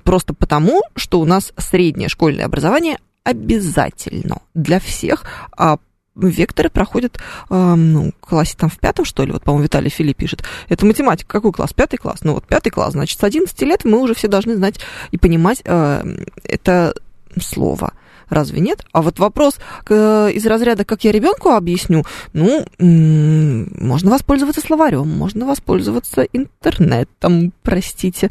[0.04, 5.24] просто потому, что у нас среднее школьное образование обязательно для всех,
[5.56, 5.78] а
[6.16, 7.18] векторы проходят,
[7.50, 10.42] ну, в классе там в пятом, что ли, вот, по-моему, Виталий Филипп пишет.
[10.68, 11.72] Это математика, какой класс?
[11.72, 12.20] Пятый класс?
[12.22, 14.80] Ну, вот пятый класс, значит, с 11 лет мы уже все должны знать
[15.10, 16.94] и понимать э, это
[17.40, 17.92] слово.
[18.28, 18.84] Разве нет?
[18.92, 25.46] А вот вопрос э, из разряда, как я ребенку объясню, ну, можно воспользоваться словарем, можно
[25.46, 28.30] воспользоваться интернетом, простите.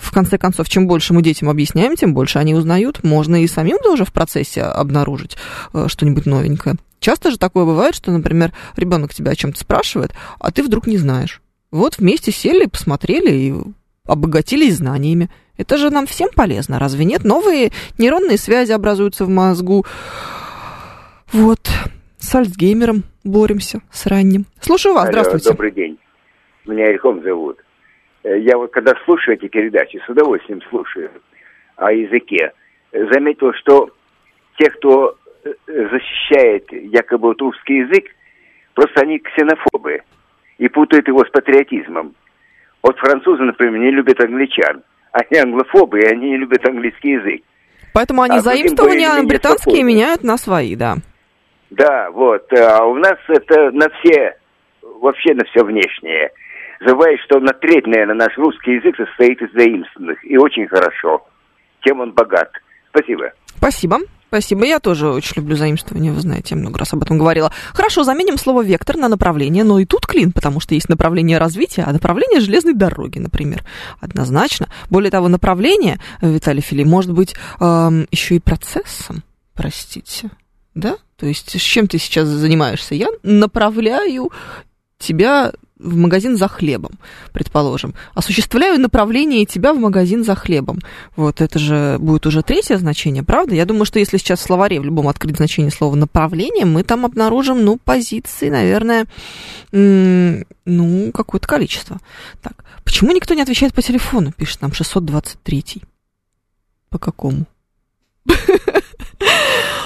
[0.00, 3.04] В конце концов, чем больше мы детям объясняем, тем больше они узнают.
[3.04, 5.36] Можно и самим тоже в процессе обнаружить
[5.74, 6.76] э, что-нибудь новенькое.
[7.00, 10.96] Часто же такое бывает, что, например, ребенок тебя о чем-то спрашивает, а ты вдруг не
[10.96, 11.42] знаешь.
[11.70, 13.54] Вот вместе сели, посмотрели и
[14.06, 15.30] обогатились знаниями.
[15.56, 17.22] Это же нам всем полезно, разве нет?
[17.22, 19.84] Новые нейронные связи образуются в мозгу.
[21.32, 21.70] Вот,
[22.18, 24.46] с Альцгеймером боремся, с ранним.
[24.60, 25.50] Слушаю вас, Алло, здравствуйте.
[25.50, 25.98] Добрый день.
[26.66, 27.58] Меня Ильхом зовут.
[28.22, 31.10] Э, Я вот когда слушаю эти передачи, с удовольствием слушаю
[31.76, 32.52] о языке,
[32.92, 33.90] э, заметил, что
[34.58, 38.04] те, кто э, защищает якобы вот русский язык,
[38.74, 40.02] просто они ксенофобы
[40.58, 42.14] и путают его с патриотизмом.
[42.82, 44.82] Вот французы, например, не любят англичан.
[45.12, 47.42] Они англофобы, и они не любят английский язык.
[47.92, 50.96] Поэтому они А заимствования британские меняют на свои, да.
[51.70, 52.52] Да, вот.
[52.52, 54.36] А у нас это на все,
[54.82, 56.30] вообще на все внешнее.
[56.80, 60.24] Забывай, что на треть, наверное, наш русский язык состоит из заимствованных.
[60.24, 61.26] И очень хорошо.
[61.84, 62.50] Тем он богат.
[62.88, 63.32] Спасибо.
[63.56, 63.98] Спасибо.
[64.28, 64.64] Спасибо.
[64.64, 67.52] Я тоже очень люблю заимствование, вы знаете, я много раз об этом говорила.
[67.74, 71.82] Хорошо, заменим слово «вектор» на направление, но и тут клин, потому что есть направление развития,
[71.82, 73.64] а направление железной дороги, например.
[74.00, 74.68] Однозначно.
[74.88, 80.30] Более того, направление, Виталий Фили, может быть эм, еще и процессом, простите.
[80.76, 80.96] Да?
[81.16, 82.94] То есть с чем ты сейчас занимаешься?
[82.94, 84.30] Я направляю
[84.98, 85.50] тебя
[85.82, 86.92] в магазин за хлебом,
[87.32, 87.94] предположим.
[88.14, 90.78] Осуществляю направление тебя в магазин за хлебом.
[91.16, 93.54] Вот это же будет уже третье значение, правда?
[93.54, 97.04] Я думаю, что если сейчас в словаре в любом открыть значение слова направление, мы там
[97.04, 99.06] обнаружим, ну, позиции, наверное,
[99.72, 101.98] ну, какое-то количество.
[102.42, 105.82] Так, почему никто не отвечает по телефону, пишет нам 623.
[106.90, 107.46] По какому?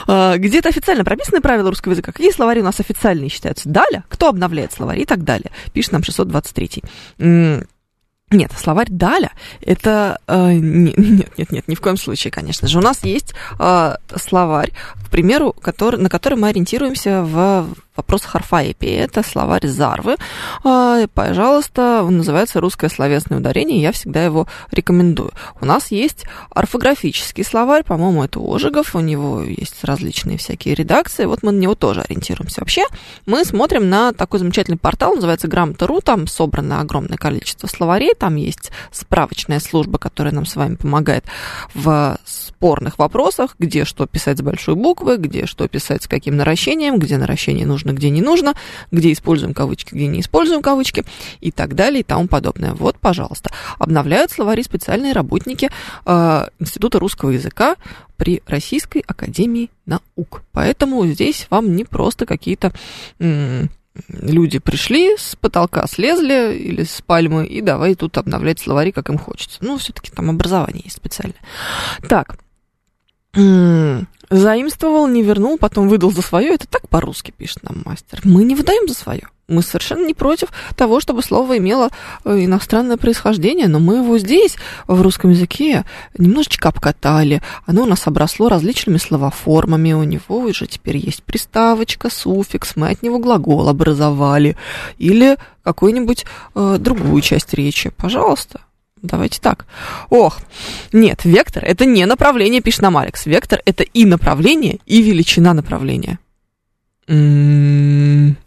[0.06, 2.12] А, где-то официально прописаны правила русского языка.
[2.12, 3.68] Какие словари у нас официальные считаются?
[3.68, 5.50] Далее, кто обновляет словари и так далее.
[5.72, 6.82] Пишет нам 623.
[8.30, 12.78] Нет, словарь Даля это э, не, нет, нет, нет, ни в коем случае, конечно же.
[12.78, 14.72] У нас есть э, словарь,
[15.06, 18.90] к примеру, который, на который мы ориентируемся в вопросах орфоэпии.
[18.90, 20.16] Это словарь Зарвы.
[20.64, 25.32] Э, пожалуйста, называется «Русское словесное ударение», я всегда его рекомендую.
[25.60, 31.42] У нас есть орфографический словарь, по-моему, это Ожегов, у него есть различные всякие редакции, вот
[31.42, 32.60] мы на него тоже ориентируемся.
[32.60, 32.84] Вообще,
[33.26, 38.70] мы смотрим на такой замечательный портал, называется Грамота.ру, там собрано огромное количество словарей, там есть
[38.90, 41.24] справочная служба, которая нам с вами помогает
[41.74, 46.98] в спорных вопросах, где что писать с большой буквы, где что писать с каким наращением,
[46.98, 48.54] где наращение нужно, где не нужно,
[48.90, 51.04] где используем кавычки, где не используем кавычки
[51.40, 52.74] и так далее и тому подобное.
[52.74, 53.50] Вот, пожалуйста.
[53.78, 55.70] Обновляют словари специальные работники
[56.06, 57.76] э, Института русского языка
[58.16, 60.42] при Российской Академии Наук.
[60.52, 62.72] Поэтому здесь вам не просто какие-то
[64.08, 69.18] люди пришли, с потолка слезли или с пальмы, и давай тут обновлять словари, как им
[69.18, 69.58] хочется.
[69.60, 71.38] Ну, все-таки там образование есть специальное.
[72.08, 72.38] Так,
[74.30, 76.54] заимствовал, не вернул, потом выдал за свое.
[76.54, 78.20] Это так по-русски пишет нам мастер.
[78.24, 79.28] Мы не выдаем за свое.
[79.46, 81.90] Мы совершенно не против того, чтобы слово имело
[82.24, 85.84] э, иностранное происхождение, но мы его здесь, в русском языке,
[86.16, 87.42] немножечко обкатали.
[87.66, 93.02] Оно у нас обросло различными словоформами, у него уже теперь есть приставочка, суффикс, мы от
[93.02, 94.56] него глагол образовали.
[94.96, 97.90] Или какую-нибудь э, другую часть речи.
[97.90, 98.60] Пожалуйста,
[99.04, 99.66] Давайте так.
[100.08, 100.38] Ох,
[100.92, 103.26] нет, вектор– это не направление, пишет нам Алекс.
[103.26, 106.18] Вектор– это и направление, и величина направления.
[107.06, 108.38] М-м-м.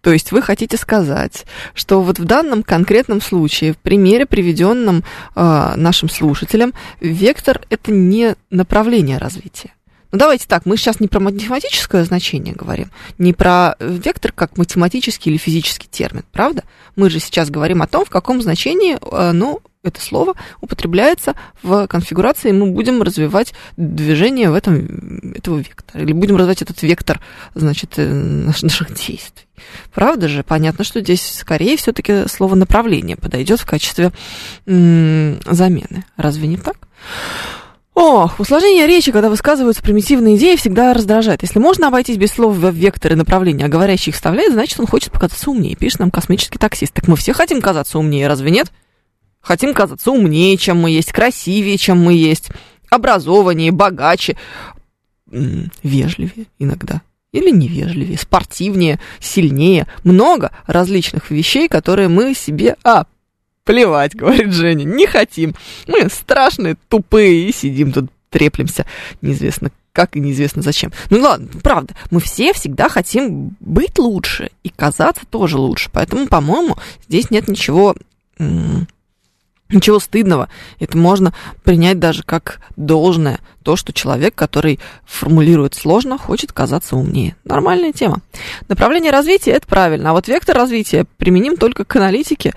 [0.00, 1.44] То есть вы хотите сказать,
[1.74, 8.36] что вот в данном конкретном случае, в примере, приведенном э, нашим слушателям, вектор– это не
[8.50, 9.72] направление развития.
[10.14, 15.32] Ну, давайте так, мы сейчас не про математическое значение говорим, не про вектор как математический
[15.32, 16.62] или физический термин, правда?
[16.94, 21.86] Мы же сейчас говорим о том, в каком значении, э, ну, это слово употребляется в
[21.86, 26.02] конфигурации, и мы будем развивать движение в этом, этого вектора.
[26.02, 27.20] Или будем развивать этот вектор,
[27.54, 28.12] значит, э,
[28.62, 29.46] наших действий.
[29.92, 30.42] Правда же?
[30.42, 34.10] Понятно, что здесь скорее все-таки слово направление подойдет в качестве
[34.66, 36.04] замены.
[36.16, 36.76] Разве не так?
[37.94, 41.42] Ох, усложнение речи, когда высказываются примитивные идеи, всегда раздражает.
[41.42, 45.12] Если можно обойтись без слов в векторы направления, а говорящий их вставляет, значит, он хочет
[45.12, 45.76] показаться умнее.
[45.76, 46.92] Пишет нам космический таксист.
[46.92, 48.72] Так мы все хотим казаться умнее, разве нет?
[49.44, 52.48] Хотим казаться умнее, чем мы есть, красивее, чем мы есть,
[52.90, 54.36] образованнее, богаче,
[55.30, 57.02] вежливее иногда.
[57.32, 59.86] Или невежливее, спортивнее, сильнее.
[60.02, 62.76] Много различных вещей, которые мы себе...
[62.84, 63.06] А,
[63.64, 65.54] плевать, говорит Женя, не хотим.
[65.86, 68.86] Мы страшные, тупые и сидим тут, треплемся
[69.20, 70.92] неизвестно как и неизвестно зачем.
[71.08, 75.88] Ну ладно, правда, мы все всегда хотим быть лучше и казаться тоже лучше.
[75.92, 76.76] Поэтому, по-моему,
[77.06, 77.94] здесь нет ничего
[79.74, 80.48] Ничего стыдного.
[80.78, 81.34] Это можно
[81.64, 83.40] принять даже как должное.
[83.64, 87.34] То, что человек, который формулирует сложно, хочет казаться умнее.
[87.44, 88.20] Нормальная тема.
[88.68, 90.10] Направление развития– это правильно.
[90.10, 92.54] А вот вектор развития применим только к аналитике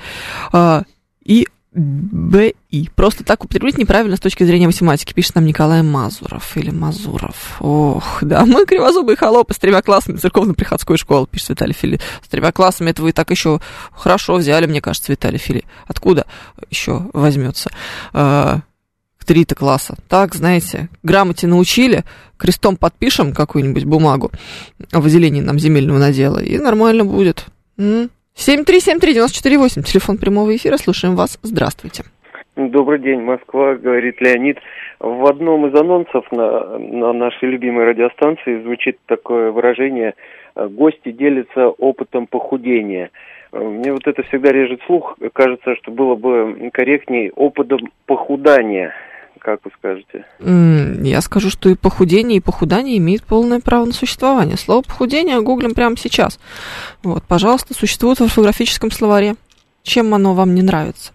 [0.53, 0.83] э,
[1.25, 2.89] и БИ.
[2.95, 7.57] Просто так употреблить неправильно с точки зрения математики, пишет нам Николай Мазуров или Мазуров.
[7.59, 11.99] Ох, да, мы кривозубые холопы с тремя классами церковно-приходской школы, пишет Виталий Фили.
[12.23, 13.59] С тремя классами это вы так еще
[13.91, 15.65] хорошо взяли, мне кажется, Виталий Фили.
[15.85, 16.25] Откуда
[16.69, 17.69] еще возьмется?
[18.13, 18.61] А,
[19.27, 19.97] три-то класса.
[20.07, 22.05] Так, знаете, грамоте научили,
[22.37, 24.31] крестом подпишем какую-нибудь бумагу
[24.91, 27.45] о выделении нам земельного надела, и нормально будет.
[27.77, 28.09] М?
[28.37, 31.39] 7373948, телефон прямого эфира, слушаем вас.
[31.41, 32.03] Здравствуйте.
[32.55, 34.59] Добрый день, Москва, говорит Леонид.
[34.99, 40.13] В одном из анонсов на, на нашей любимой радиостанции звучит такое выражение
[40.55, 43.09] «гости делятся опытом похудения».
[43.51, 45.17] Мне вот это всегда режет слух.
[45.33, 48.93] Кажется, что было бы корректнее опытом похудания.
[49.47, 50.25] Как вы скажете?
[51.07, 54.57] Я скажу, что и похудение, и похудание имеет полное право на существование.
[54.57, 56.37] Слово похудение гуглим прямо сейчас.
[57.01, 59.35] Вот, пожалуйста, существует в орфографическом словаре.
[59.83, 61.13] Чем оно вам не нравится?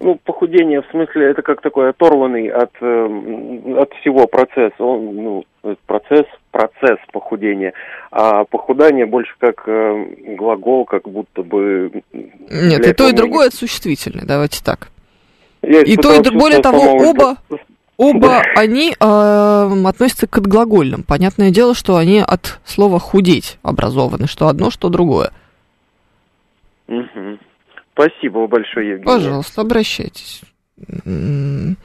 [0.00, 4.72] Ну, похудение, в смысле, это как такой оторванный от, э, от всего процесс.
[4.78, 5.44] Он, ну,
[5.86, 7.72] процесс процесс похудения,
[8.10, 10.04] а похудание больше как э,
[10.36, 12.02] глагол, как будто бы...
[12.12, 14.90] Нет, и то, и другое это существительное, давайте так.
[15.66, 17.36] И то, и более того, оба,
[17.96, 21.02] оба они э, относятся к глагольным.
[21.02, 25.32] Понятное дело, что они от слова худеть образованы, что одно, что другое.
[26.86, 27.38] Мгм.
[27.92, 29.06] Спасибо большое, Евгений.
[29.06, 30.42] Пожалуйста, обращайтесь.
[31.04, 31.76] М,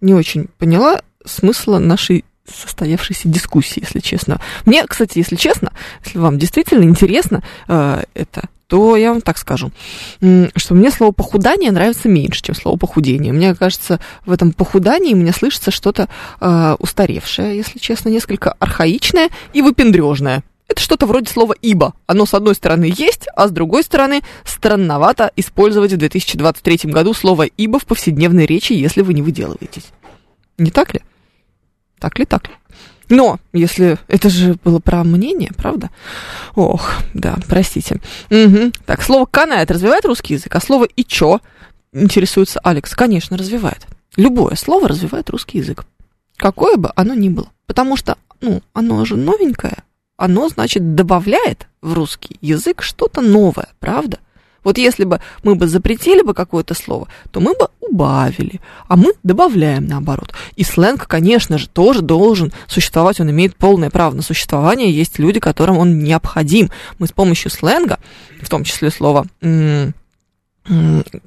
[0.00, 4.40] Не очень поняла смысла нашей состоявшейся дискуссии, если честно.
[4.66, 5.72] Мне, кстати, если честно,
[6.04, 9.70] если вам действительно интересно э, это, то я вам так скажу,
[10.56, 13.30] что мне слово похудание нравится меньше, чем слово похудение.
[13.30, 16.08] Мне кажется, в этом похудании мне слышится что-то
[16.40, 20.42] э, устаревшее, если честно, несколько архаичное и выпендрежное.
[20.68, 21.92] Это что-то вроде слова «ибо».
[22.06, 27.42] Оно, с одной стороны, есть, а с другой стороны, странновато использовать в 2023 году слово
[27.42, 29.90] «ибо» в повседневной речи, если вы не выделываетесь.
[30.56, 31.02] Не так ли?
[31.98, 32.54] Так ли, так ли?
[33.08, 33.98] Но, если...
[34.08, 35.90] Это же было про мнение, правда?
[36.54, 38.00] Ох, да, простите.
[38.30, 38.72] Мгм.
[38.86, 41.40] Так, слово «канает» развивает русский язык, а слово «и чё»
[41.92, 42.94] интересуется Алекс.
[42.94, 43.86] Конечно, развивает.
[44.16, 45.84] Любое слово развивает русский язык.
[46.36, 47.48] Какое бы оно ни было.
[47.66, 49.78] Потому что, ну, оно же новенькое.
[50.16, 54.18] Оно, значит, добавляет в русский язык что-то новое, правда?
[54.64, 59.12] Вот если бы мы бы запретили бы какое-то слово, то мы бы убавили, а мы
[59.22, 60.32] добавляем наоборот.
[60.56, 65.40] И сленг, конечно же, тоже должен существовать, он имеет полное право на существование, есть люди,
[65.40, 66.70] которым он необходим.
[66.98, 67.98] Мы с помощью сленга,
[68.40, 69.26] в том числе слова,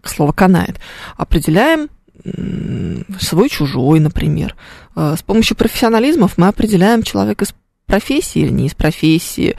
[0.03, 0.79] слово канает,
[1.17, 1.89] определяем
[2.23, 4.55] м, свой-чужой, например.
[4.95, 7.53] Э, С помощью профессионализмов мы определяем человека из
[7.85, 9.55] профессии или не из профессии.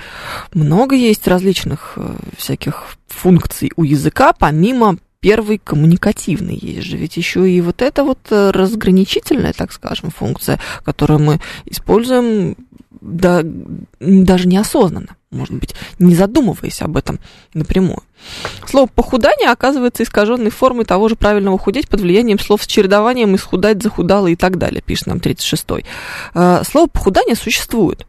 [0.53, 6.59] Много есть различных э, всяких функций у языка, помимо первой коммуникативной.
[6.61, 11.41] Есть же ведь еще и вот эта вот э, разграничительная, так скажем, функция, которую мы
[11.65, 12.57] используем
[13.01, 13.43] да,
[14.01, 17.19] даже неосознанно, может быть, не задумываясь об этом
[17.55, 18.03] напрямую.
[18.67, 23.83] Слово «похудание» оказывается искаженной формой того же правильного «худеть» под влиянием слов с чередованием «исхудать»,
[23.83, 25.85] «захудало» и так далее, пишет нам 36-й.
[26.35, 28.07] Э, Слово «похудание» существует.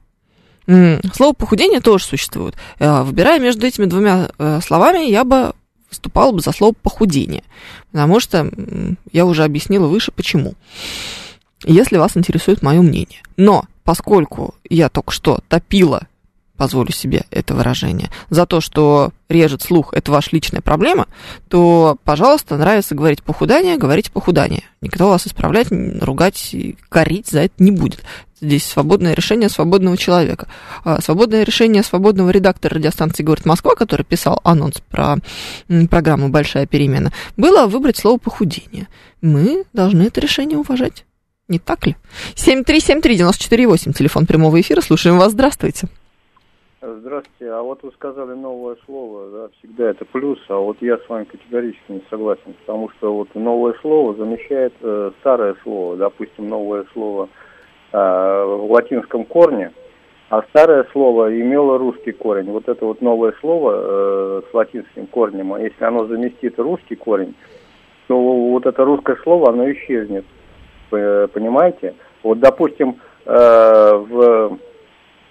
[0.68, 2.56] Слово «похудение» тоже существует.
[2.80, 5.54] Э, Выбирая между этими двумя э, словами, я бы
[5.90, 7.44] выступала бы за слово «похудение»,
[7.92, 8.52] потому что
[9.14, 10.56] я уже объяснила выше, почему
[11.64, 13.22] если вас интересует мое мнение.
[13.36, 16.08] Но поскольку я только что топила,
[16.58, 21.08] позволю себе это выражение, за то, что режет слух, это ваша личная проблема,
[21.48, 24.64] то, пожалуйста, нравится говорить похудание, говорите похудание.
[24.82, 25.68] Никто вас исправлять,
[26.02, 28.04] ругать, и корить за это не будет.
[28.40, 30.48] Здесь свободное решение свободного человека.
[30.84, 35.18] А Свободное решение свободного редактора радиостанции «Говорит Москва», который писал анонс про
[35.90, 38.88] программу «Большая перемена», было выбрать слово «похудение».
[39.22, 41.06] Мы должны это решение уважать.
[41.48, 41.96] Не так ли?
[42.36, 44.82] 7373948, телефон прямого эфира.
[44.82, 45.32] Слушаем вас.
[45.32, 45.88] Здравствуйте.
[46.90, 47.52] Здравствуйте.
[47.52, 51.26] А вот вы сказали новое слово, да, всегда это плюс, а вот я с вами
[51.26, 57.28] категорически не согласен, потому что вот новое слово замещает э, старое слово, допустим, новое слово
[57.92, 59.74] э, в латинском корне,
[60.30, 62.50] а старое слово имело русский корень.
[62.52, 67.36] Вот это вот новое слово э, с латинским корнем, а если оно заместит русский корень,
[68.08, 70.24] то вот это русское слово, оно исчезнет.
[70.90, 71.96] Понимаете?
[72.24, 74.58] Вот, допустим, э, в,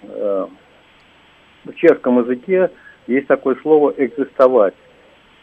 [0.03, 0.47] э,
[1.67, 2.71] в чешском языке
[3.07, 4.73] есть такое слово «экзистовать».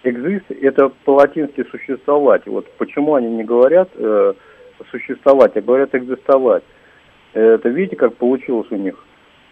[0.03, 2.47] Экзист– это по-латински «существовать».
[2.47, 4.35] Вот почему они не говорят э,
[4.91, 6.63] «существовать», а говорят «экзистовать».
[7.33, 8.95] Это видите, как получилось у них?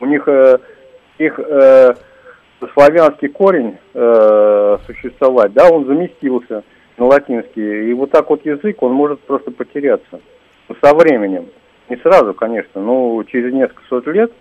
[0.01, 0.59] У них э,
[1.19, 1.95] их э,
[2.75, 6.65] славянский корень э, «существовать», да, он заместился
[6.99, 7.91] на латинский.
[7.91, 10.21] И вот так вот язык, он может просто потеряться.
[10.81, 11.47] Со временем.
[11.89, 14.33] Не сразу, конечно, но через несколько сот лет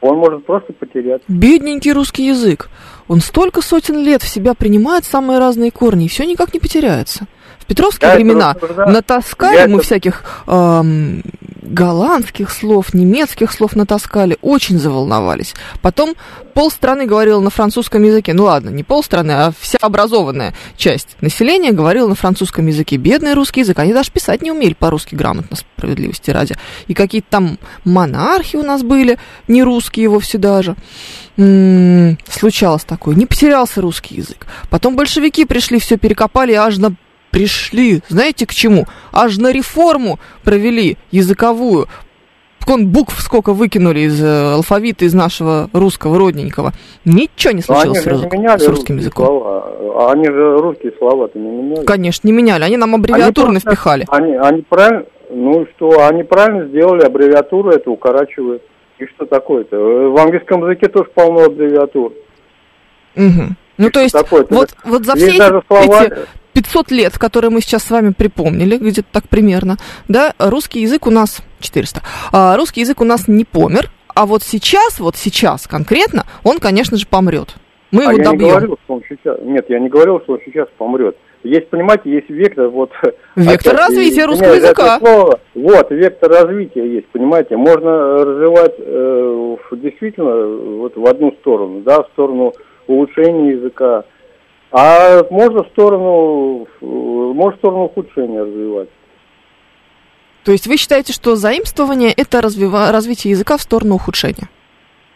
[0.00, 1.24] он может просто потеряться.
[1.28, 2.68] Бедненький русский язык.
[3.08, 7.26] Он столько сотен лет в себя принимает самые разные корни, и все никак не потеряется.
[7.58, 8.86] В петровские Да, времена просто, да.
[8.86, 11.22] натаскали Я мы это- всяких эм,
[11.70, 15.54] голландских слов, немецких слов натаскали, очень заволновались.
[15.80, 16.14] Потом
[16.54, 18.34] полстраны говорила на французском языке.
[18.34, 22.96] Ну ладно, не полстраны, а вся образованная часть населения говорила на французском языке.
[22.96, 23.78] Бедный русский язык.
[23.78, 26.56] Они даже писать не умели по-русски грамотно, справедливости ради.
[26.88, 29.18] И какие-то там монархи у нас были,
[29.48, 30.74] не русские вовсе даже.
[31.36, 33.14] М, случалось такое.
[33.14, 34.46] Не потерялся русский язык.
[34.68, 36.94] Потом большевики пришли, все перекопали, аж на
[37.30, 38.86] пришли, знаете к чему?
[39.12, 41.86] Аж на реформу провели языковую.
[42.66, 46.72] Вон букв сколько выкинули из э, алфавита из нашего русского родненького.
[47.04, 48.22] Ничего не случилось с, рус-
[48.58, 49.26] с русским языком.
[49.26, 49.64] слова.
[49.96, 51.84] А они же русские слова-то не меняли.
[51.86, 52.62] Конечно, не меняли.
[52.64, 54.06] Они нам аббревиатурно Они просто- впихали.
[54.10, 58.62] Они, они правильно, ну что, они правильно сделали, аббревиатуру это укорачивает.
[58.98, 59.76] И что такое-то?
[59.76, 62.12] В английском языке тоже полно аббревиатур.
[63.16, 63.42] Угу.
[63.78, 64.14] Ну, то есть,
[64.50, 66.12] вот, вот за все эти, эти
[66.52, 69.76] 500 лет, которые мы сейчас с вами припомнили, где-то так примерно,
[70.08, 74.42] да, русский язык у нас 400, а, русский язык у нас не помер, а вот
[74.42, 77.54] сейчас, вот сейчас конкретно, он, конечно же, помрет.
[77.90, 78.44] Мы а его я добьем.
[78.44, 79.38] не говорил, что он сейчас...
[79.42, 81.16] Нет, я не говорил, что он сейчас помрет.
[81.42, 82.90] Есть, понимаете, есть вектор, вот...
[83.36, 84.98] Вектор опять, развития и- русского языка.
[84.98, 85.40] слово.
[85.54, 87.56] Вот, вектор развития есть, понимаете.
[87.56, 90.46] Можно развивать э, действительно
[90.78, 92.52] вот в одну сторону, да, в сторону
[92.86, 94.04] улучшения языка,
[94.72, 98.88] а можно в сторону, э, можно в сторону ухудшения развивать.
[100.44, 104.48] То есть вы считаете, что заимствование– это развива- развитие языка в сторону ухудшения?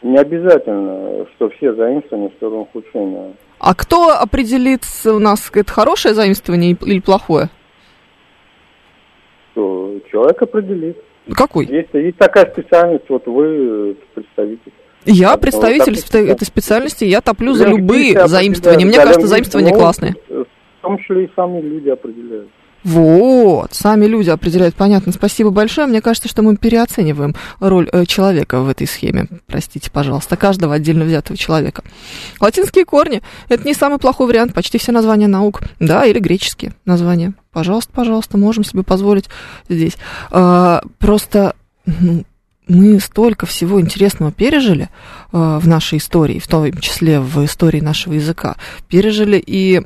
[0.03, 3.33] Не обязательно, что все заимствования в сторону ухудшения.
[3.59, 7.49] А кто определит у нас, это хорошее заимствование или плохое?
[9.53, 10.99] Что человек определит.
[11.33, 11.65] Какой?
[11.67, 14.73] Есть, есть такая специальность, вот вы представитель.
[15.05, 18.87] Я представитель спе- этой специальности, я топлю за любые заимствования.
[18.87, 20.15] Мне кажется, заимствования ну, классные.
[20.29, 22.49] В том числе и сами люди определяют.
[22.85, 25.11] Вот, сами люди определяют, понятно.
[25.11, 25.87] Спасибо большое.
[25.87, 29.27] Мне кажется, что мы переоцениваем роль э, человека в этой схеме.
[29.47, 31.83] Простите, пожалуйста, каждого отдельно взятого человека.
[32.41, 34.53] Латинские корни– это не самый плохой вариант.
[34.53, 35.63] Почти все названия наук.
[35.81, 37.33] Да, или греческие названия.
[37.53, 39.31] Пожалуйста, пожалуйста, можем себе позволить
[39.71, 39.97] здесь.
[40.31, 41.55] А, просто
[41.87, 42.25] ну,
[42.67, 44.89] мы столько всего интересного пережили
[45.35, 48.55] в нашей истории, в том числе в истории нашего языка.
[48.89, 49.83] Пережили и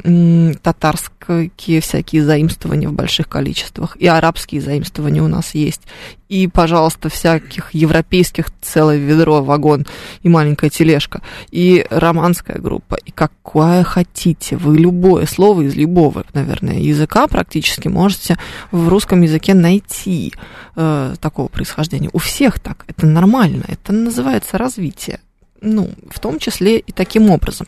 [0.62, 5.82] татарские всякие заимствования в больших количествах, и арабские заимствования у нас есть,
[6.28, 9.86] и, пожалуйста, всяких европейских целое ведро, вагон
[10.22, 14.59] и маленькая тележка, и романская группа, и какое хотите.
[14.59, 18.36] Вы любое слово из любого, наверное, языка практически можете
[18.70, 20.34] в русском языке найти
[20.76, 22.11] э, такого происхождения.
[22.12, 22.84] У всех так.
[22.86, 23.64] Это нормально.
[23.66, 25.20] Это называется развитие.
[25.61, 27.66] Ну, в том числе и таким образом.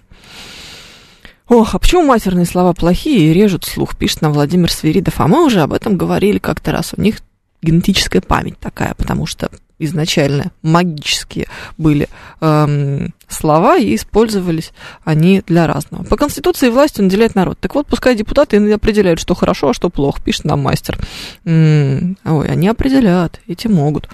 [1.49, 5.21] Ох, а почему матерные слова плохие и режут слух, пишет нам Владимир Свиридов.
[5.21, 6.95] А мы уже об этом говорили как-то раз.
[6.97, 7.17] У них
[7.61, 12.09] генетическая память такая, потому что изначально магические были
[12.41, 14.73] эм, слова и использовались
[15.05, 16.05] они для разного.
[16.05, 17.59] По Конституции властью наделяет народ.
[17.59, 20.99] Так вот, пускай депутаты определяют, что хорошо, а что плохо, пишет нам мастер.
[21.45, 24.09] М, Ой, они определяют, эти могут.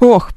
[0.00, 0.30] Ох,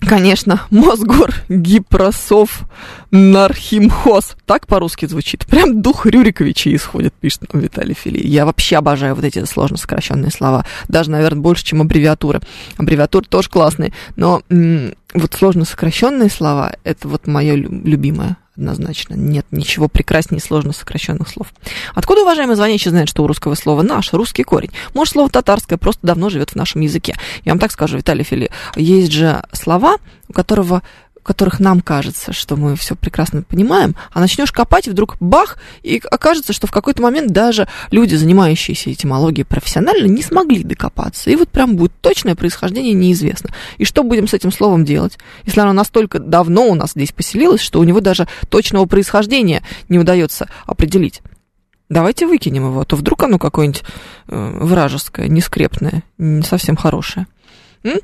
[0.00, 2.62] Конечно, Мосгор, Гипросов,
[3.10, 4.36] Нархимхоз.
[4.46, 5.44] Так по-русски звучит.
[5.46, 8.24] Прям дух Рюриковича исходит, пишет нам Виталий Фили.
[8.26, 10.64] Я вообще обожаю вот эти сложно сокращенные слова.
[10.86, 12.40] Даже, наверное, больше, чем аббревиатуры.
[12.76, 13.92] Аббревиатуры тоже классные.
[14.16, 19.14] Но м, вот сложно сокращенные слова, это вот мое лю- любимое однозначно.
[19.14, 21.48] Нет ничего прекраснее сложно сокращенных слов.
[21.94, 24.70] Откуда, уважаемый звонящий, знает, что у русского слова наш, русский корень?
[24.94, 27.14] Может, слово татарское просто давно живет в нашем языке.
[27.44, 29.98] Я вам так скажу, Виталий Фили, есть же слова,
[30.28, 30.82] у которого
[31.28, 36.54] которых нам кажется, что мы все прекрасно понимаем, а начнешь копать, вдруг бах, и окажется,
[36.54, 41.28] что в какой-то момент даже люди, занимающиеся этимологией профессионально, не смогли докопаться.
[41.28, 43.50] И вот прям будет точное происхождение неизвестно.
[43.76, 47.60] И что будем с этим словом делать, если оно настолько давно у нас здесь поселилось,
[47.60, 51.20] что у него даже точного происхождения не удается определить?
[51.90, 53.82] Давайте выкинем его, а то вдруг оно какое-нибудь
[54.28, 57.26] э, вражеское, нескрепное, не совсем хорошее.
[57.82, 57.98] М?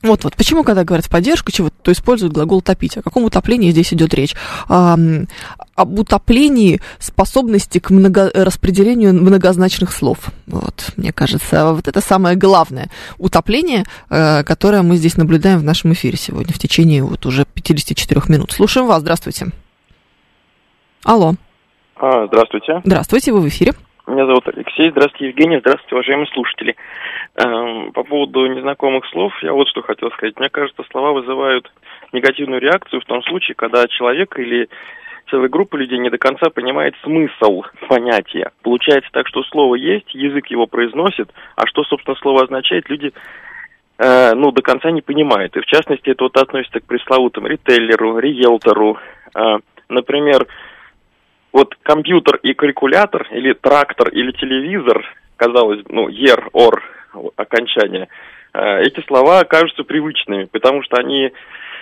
[0.00, 0.36] Вот, вот.
[0.36, 2.96] Почему, когда говорят в поддержку чего-то, то используют глагол топить?
[2.96, 4.34] О каком утоплении здесь идет речь?
[4.68, 4.96] А,
[5.74, 10.28] об утоплении способности к много, распределению многозначных слов.
[10.46, 15.92] Вот, мне кажется, вот это самое главное утопление, э, которое мы здесь наблюдаем в нашем
[15.94, 18.52] эфире сегодня в течение вот уже 54 минут.
[18.52, 19.48] Слушаем вас, здравствуйте.
[21.04, 21.34] Алло,
[21.96, 22.82] А, здравствуйте.
[22.84, 23.74] здравствуйте, вы в эфире.
[24.08, 24.90] Меня зовут Алексей.
[24.90, 25.58] Здравствуйте, Евгений.
[25.58, 26.76] Здравствуйте, уважаемые слушатели.
[27.36, 30.38] Эм, по поводу незнакомых слов, я вот что хотел сказать.
[30.38, 31.70] Мне кажется, слова вызывают
[32.14, 34.70] негативную реакцию в том случае, когда человек или
[35.28, 38.50] целая группа людей не до конца понимает смысл понятия.
[38.62, 43.12] Получается так, что слово есть, язык его произносит, а что, собственно, слово означает, люди
[43.98, 45.54] э, ну, до конца не понимают.
[45.54, 48.96] И в частности, это вот относится к пресловутым ритейлеру, риэлтору.
[49.34, 49.58] Э,
[49.90, 50.46] например,
[51.52, 55.04] вот компьютер и калькулятор, или трактор, или телевизор,
[55.36, 56.82] казалось, ну, ер, ор,
[57.36, 58.08] окончание,
[58.54, 61.32] э, эти слова кажутся привычными, потому что они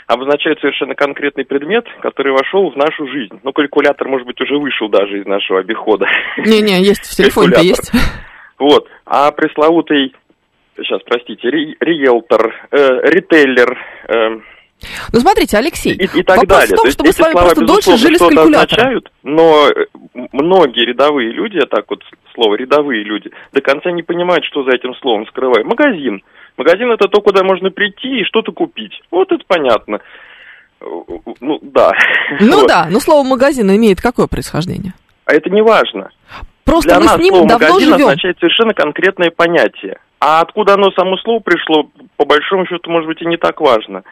[0.07, 3.41] обозначают совершенно конкретный предмет, который вошел в нашу жизнь.
[3.43, 6.07] Ну, калькулятор, может быть, уже вышел даже из нашего обихода.
[6.39, 7.93] Не-не, есть в телефоне-то есть.
[8.59, 8.89] Вот.
[9.05, 10.15] А пресловутый,
[10.77, 12.77] сейчас, простите, ри- риэлтор, э,
[13.11, 14.41] ритейлер, э,
[15.13, 16.75] Ну, смотрите, Алексей, и, и так вопрос далее.
[16.75, 18.55] в том, То что мы эти с вами слова, просто дольше жили с калькулятором.
[18.55, 19.87] означают, но э,
[20.33, 22.03] многие рядовые люди, а так вот
[22.35, 25.67] слово рядовые люди, до конца не понимают, что за этим словом скрывают.
[25.67, 26.23] Магазин.
[26.57, 28.93] Магазин это то, куда можно прийти и что-то купить.
[29.11, 30.01] Вот это понятно.
[30.81, 31.93] Ну, да.
[32.41, 32.69] Ну Вот.
[32.69, 34.93] да, но слово магазин имеет какое происхождение?
[35.25, 36.11] А это не важно.
[36.65, 38.07] Просто Для мы нас с ним слово давно магазин живем.
[38.09, 39.99] означает совершенно конкретное понятие.
[40.21, 44.03] А откуда оно само слово пришло, по большому счету, может быть, и не так важно.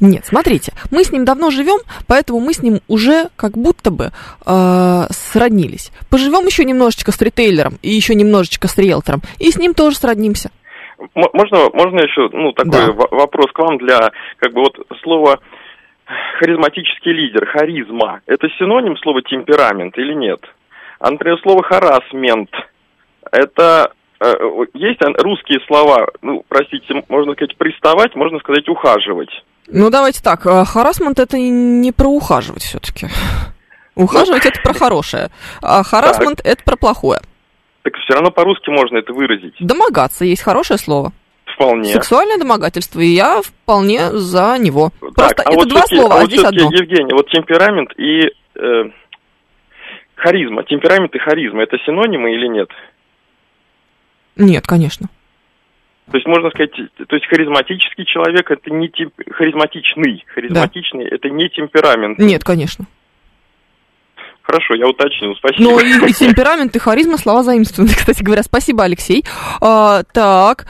[0.00, 4.10] Нет, смотрите, мы с ним давно живем, поэтому мы с ним уже как будто бы
[4.46, 5.92] э, сроднились.
[6.10, 10.50] Поживем еще немножечко с ритейлером и еще немножечко с риэлтором, и с ним тоже сроднимся.
[11.14, 12.92] Можно, можно еще ну, такой Да.
[12.92, 15.40] во- вопрос к вам для, как бы вот слово
[16.38, 20.40] харизматический лидер, харизма, это синоним слова темперамент или нет?
[20.98, 22.50] А, например, слово харасмент,
[23.32, 24.32] это э,
[24.74, 29.30] есть русские слова, ну, простите, можно сказать приставать, можно сказать ухаживать.
[29.72, 33.08] Ну, давайте так, э, харасмент это не про ухаживать все-таки.
[33.94, 35.30] Ухаживать это про хорошее,
[35.62, 37.20] а харасмент это про плохое.
[37.82, 39.54] Так все равно по-русски можно это выразить.
[39.60, 41.12] Домогаться есть хорошее слово.
[41.54, 41.92] Вполне.
[41.92, 44.90] Сексуальное домогательство, и я вполне за него.
[45.00, 46.70] Так, Просто а это вот два слова, а а вот здесь одно.
[46.72, 48.90] Евгений, вот темперамент и э,
[50.16, 50.62] харизма.
[50.64, 52.70] Темперамент и харизма это синонимы или нет?
[54.36, 55.08] Нет, конечно.
[56.10, 61.48] То есть можно сказать, то есть харизматический человек это не тип, харизматичный, харизматичный это не
[61.48, 62.18] темперамент.
[62.18, 62.86] Нет, конечно.
[64.42, 65.62] Хорошо, я уточнил, спасибо.
[65.62, 68.42] Ну и, и темперамент, и харизма слова заимствованы, кстати говоря.
[68.42, 69.24] Спасибо, Алексей.
[69.60, 70.66] А, так,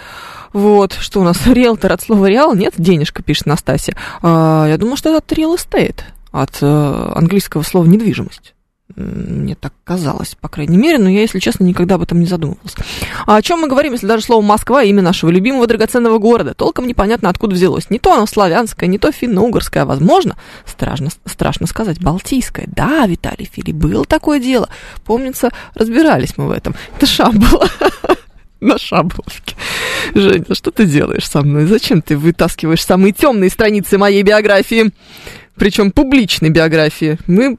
[0.52, 1.46] вот, что у нас?
[1.46, 2.54] Риэлтор от слова реал?
[2.54, 3.94] Нет, денежка, пишет Настасья.
[4.22, 6.00] А, я думаю, что это от real estate,
[6.32, 8.54] от э, английского слова недвижимость.
[9.00, 12.74] Мне так казалось, по крайней мере, но я, если честно, никогда об этом не задумывалась.
[13.26, 16.86] А о чем мы говорим, если даже слово Москва, имя нашего любимого драгоценного города, толком
[16.86, 17.90] непонятно откуда взялось.
[17.90, 20.36] Не то оно славянское, не то финно-угорское, а возможно,
[20.66, 22.66] страшно, страшно сказать, балтийское.
[22.68, 24.68] Да, Виталий Фили, было такое дело.
[25.04, 26.74] Помнится, разбирались мы в этом.
[26.96, 27.68] Это Шамбала.
[28.60, 29.56] На Шаболовке.
[30.14, 31.64] Женя, что ты делаешь со мной?
[31.64, 34.92] Зачем ты вытаскиваешь самые темные страницы моей биографии?
[35.56, 37.18] Причем публичной биографии.
[37.26, 37.56] Мы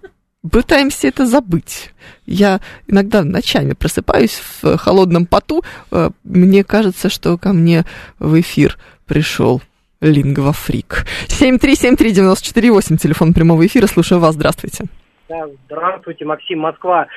[0.50, 1.94] пытаемся это забыть.
[2.26, 5.64] Я иногда ночами просыпаюсь в холодном поту.
[5.92, 7.84] Э, Мне кажется, что ко мне
[8.20, 8.78] в эфир
[9.08, 9.62] пришел
[10.02, 11.06] лингвофрик.
[11.28, 13.88] 7373948, телефон прямого эфира.
[13.88, 14.86] Слушаю вас, здравствуйте.
[15.30, 17.08] Да, здравствуйте, Максим, Москва.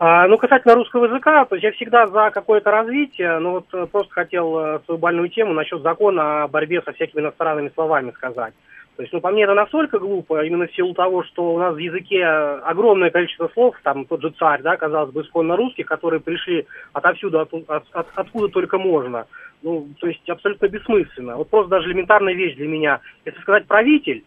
[0.00, 3.86] А, ну, касательно русского языка, то есть я всегда за какое-то развитие, но вот э,
[3.90, 8.54] просто хотел э, свою больную тему насчет закона о борьбе со всякими иностранными словами сказать.
[8.98, 11.72] То есть, ну, по мне это настолько глупо, именно в силу того, что у нас
[11.72, 16.18] в языке огромное количество слов, там тот же царь, да, казалось бы, исконно русских, которые
[16.18, 19.26] пришли отовсюду, от, от- от- откуда только можно.
[19.62, 21.36] Ну, то есть абсолютно бессмысленно.
[21.36, 22.98] Вот просто даже элементарная вещь для меня.
[23.24, 24.24] Если сказать правитель,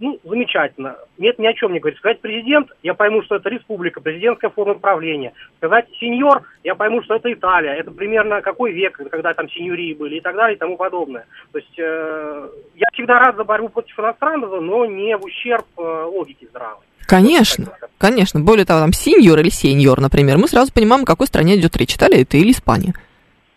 [0.00, 0.96] ну, замечательно.
[1.18, 1.98] Нет, ни о чем не говорит.
[1.98, 5.32] Сказать президент, я пойму, что это республика, президентская форма правления.
[5.56, 7.74] Сказать сеньор, я пойму, что это Италия.
[7.74, 11.26] Это примерно какой век, когда там сеньории были и так далее и тому подобное.
[11.52, 15.82] То есть э, я всегда рад за борьбу против иностранного, но не в ущерб э,
[15.82, 16.84] логике здравой.
[17.06, 17.66] Конечно,
[17.98, 18.40] конечно.
[18.40, 21.94] Более того, там сеньор или сеньор, например, мы сразу понимаем, о какой стране идет речь,
[21.94, 22.94] Италия это или Испания.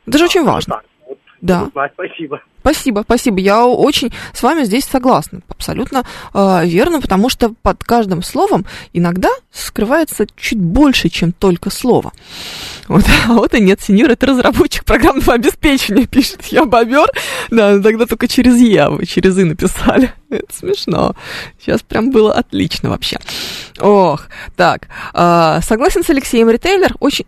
[0.06, 0.82] Это же очень важно.
[1.42, 1.70] Да.
[1.94, 2.42] Спасибо.
[2.62, 3.40] Спасибо, спасибо.
[3.40, 5.42] Я очень с вами здесь согласна.
[5.48, 12.12] Абсолютно э, верно, потому что под каждым словом иногда скрывается чуть больше, чем только слово.
[12.88, 16.44] Вот, а вот и нет, сеньор, это разработчик программного обеспечения, пишет.
[16.46, 17.08] Я бобер.
[17.50, 20.14] Да, но тогда только через Е, вы через И написали.
[20.30, 21.16] Это смешно.
[21.60, 23.18] Сейчас прям было отлично вообще.
[23.80, 24.28] Ох,
[24.58, 24.88] так.
[25.14, 27.26] э, согласен с Алексеем, ритейлер очень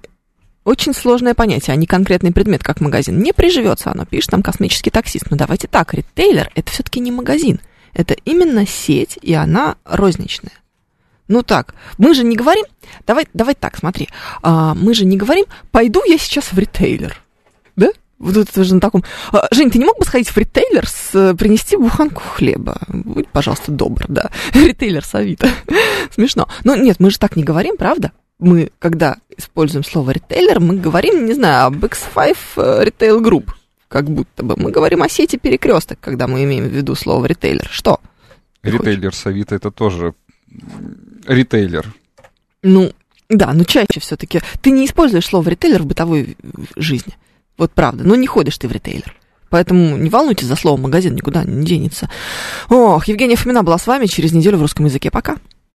[0.64, 3.20] очень сложное понятие, а не конкретный предмет, как магазин.
[3.20, 5.32] Не приживется оно, пишет там космический таксист.
[5.32, 7.60] Но давайте так, ритейлер это все-таки не магазин.
[7.94, 10.54] Это именно сеть, и она розничная.
[11.28, 12.66] Ну так, мы же не говорим,
[13.08, 14.10] давай, давай так, смотри,
[14.42, 17.22] а, мы же не говорим, пойду я сейчас в ритейлер,
[17.78, 17.88] да?
[18.20, 19.04] Вот это же на таком...
[19.32, 22.82] А, Жень, ты не мог бы сходить в ритейлер, с, принести буханку хлеба?
[22.88, 24.30] Будь, пожалуйста, добр, да.
[24.54, 25.50] Ритейлер с Авито.
[26.14, 26.50] Смешно.
[26.66, 28.12] Но нет, мы же так не говорим, правда?
[28.42, 33.52] Мы, когда используем слово ритейлер, мы говорим, не знаю, об X5 э, Retail Group,
[33.88, 34.56] как будто бы.
[34.58, 37.70] Мы говорим о сети перекресток, когда мы имеем в виду слово ритейлер.
[37.72, 38.00] Что?
[38.64, 40.14] Ритейлер с Авито это тоже
[41.28, 41.94] ритейлер.
[42.64, 42.92] Ну,
[43.30, 46.36] да, но чаще все-таки ты не используешь слово ритейлер в бытовой
[46.76, 47.14] жизни.
[47.58, 48.04] Вот правда.
[48.04, 49.16] Но не ходишь ты в ритейлер.
[49.50, 52.10] Поэтому не волнуйтесь за слово магазин, никуда не денется.
[52.70, 55.12] Ох, Евгения Фомина была с вами через неделю в русском языке.
[55.12, 55.38] Пока.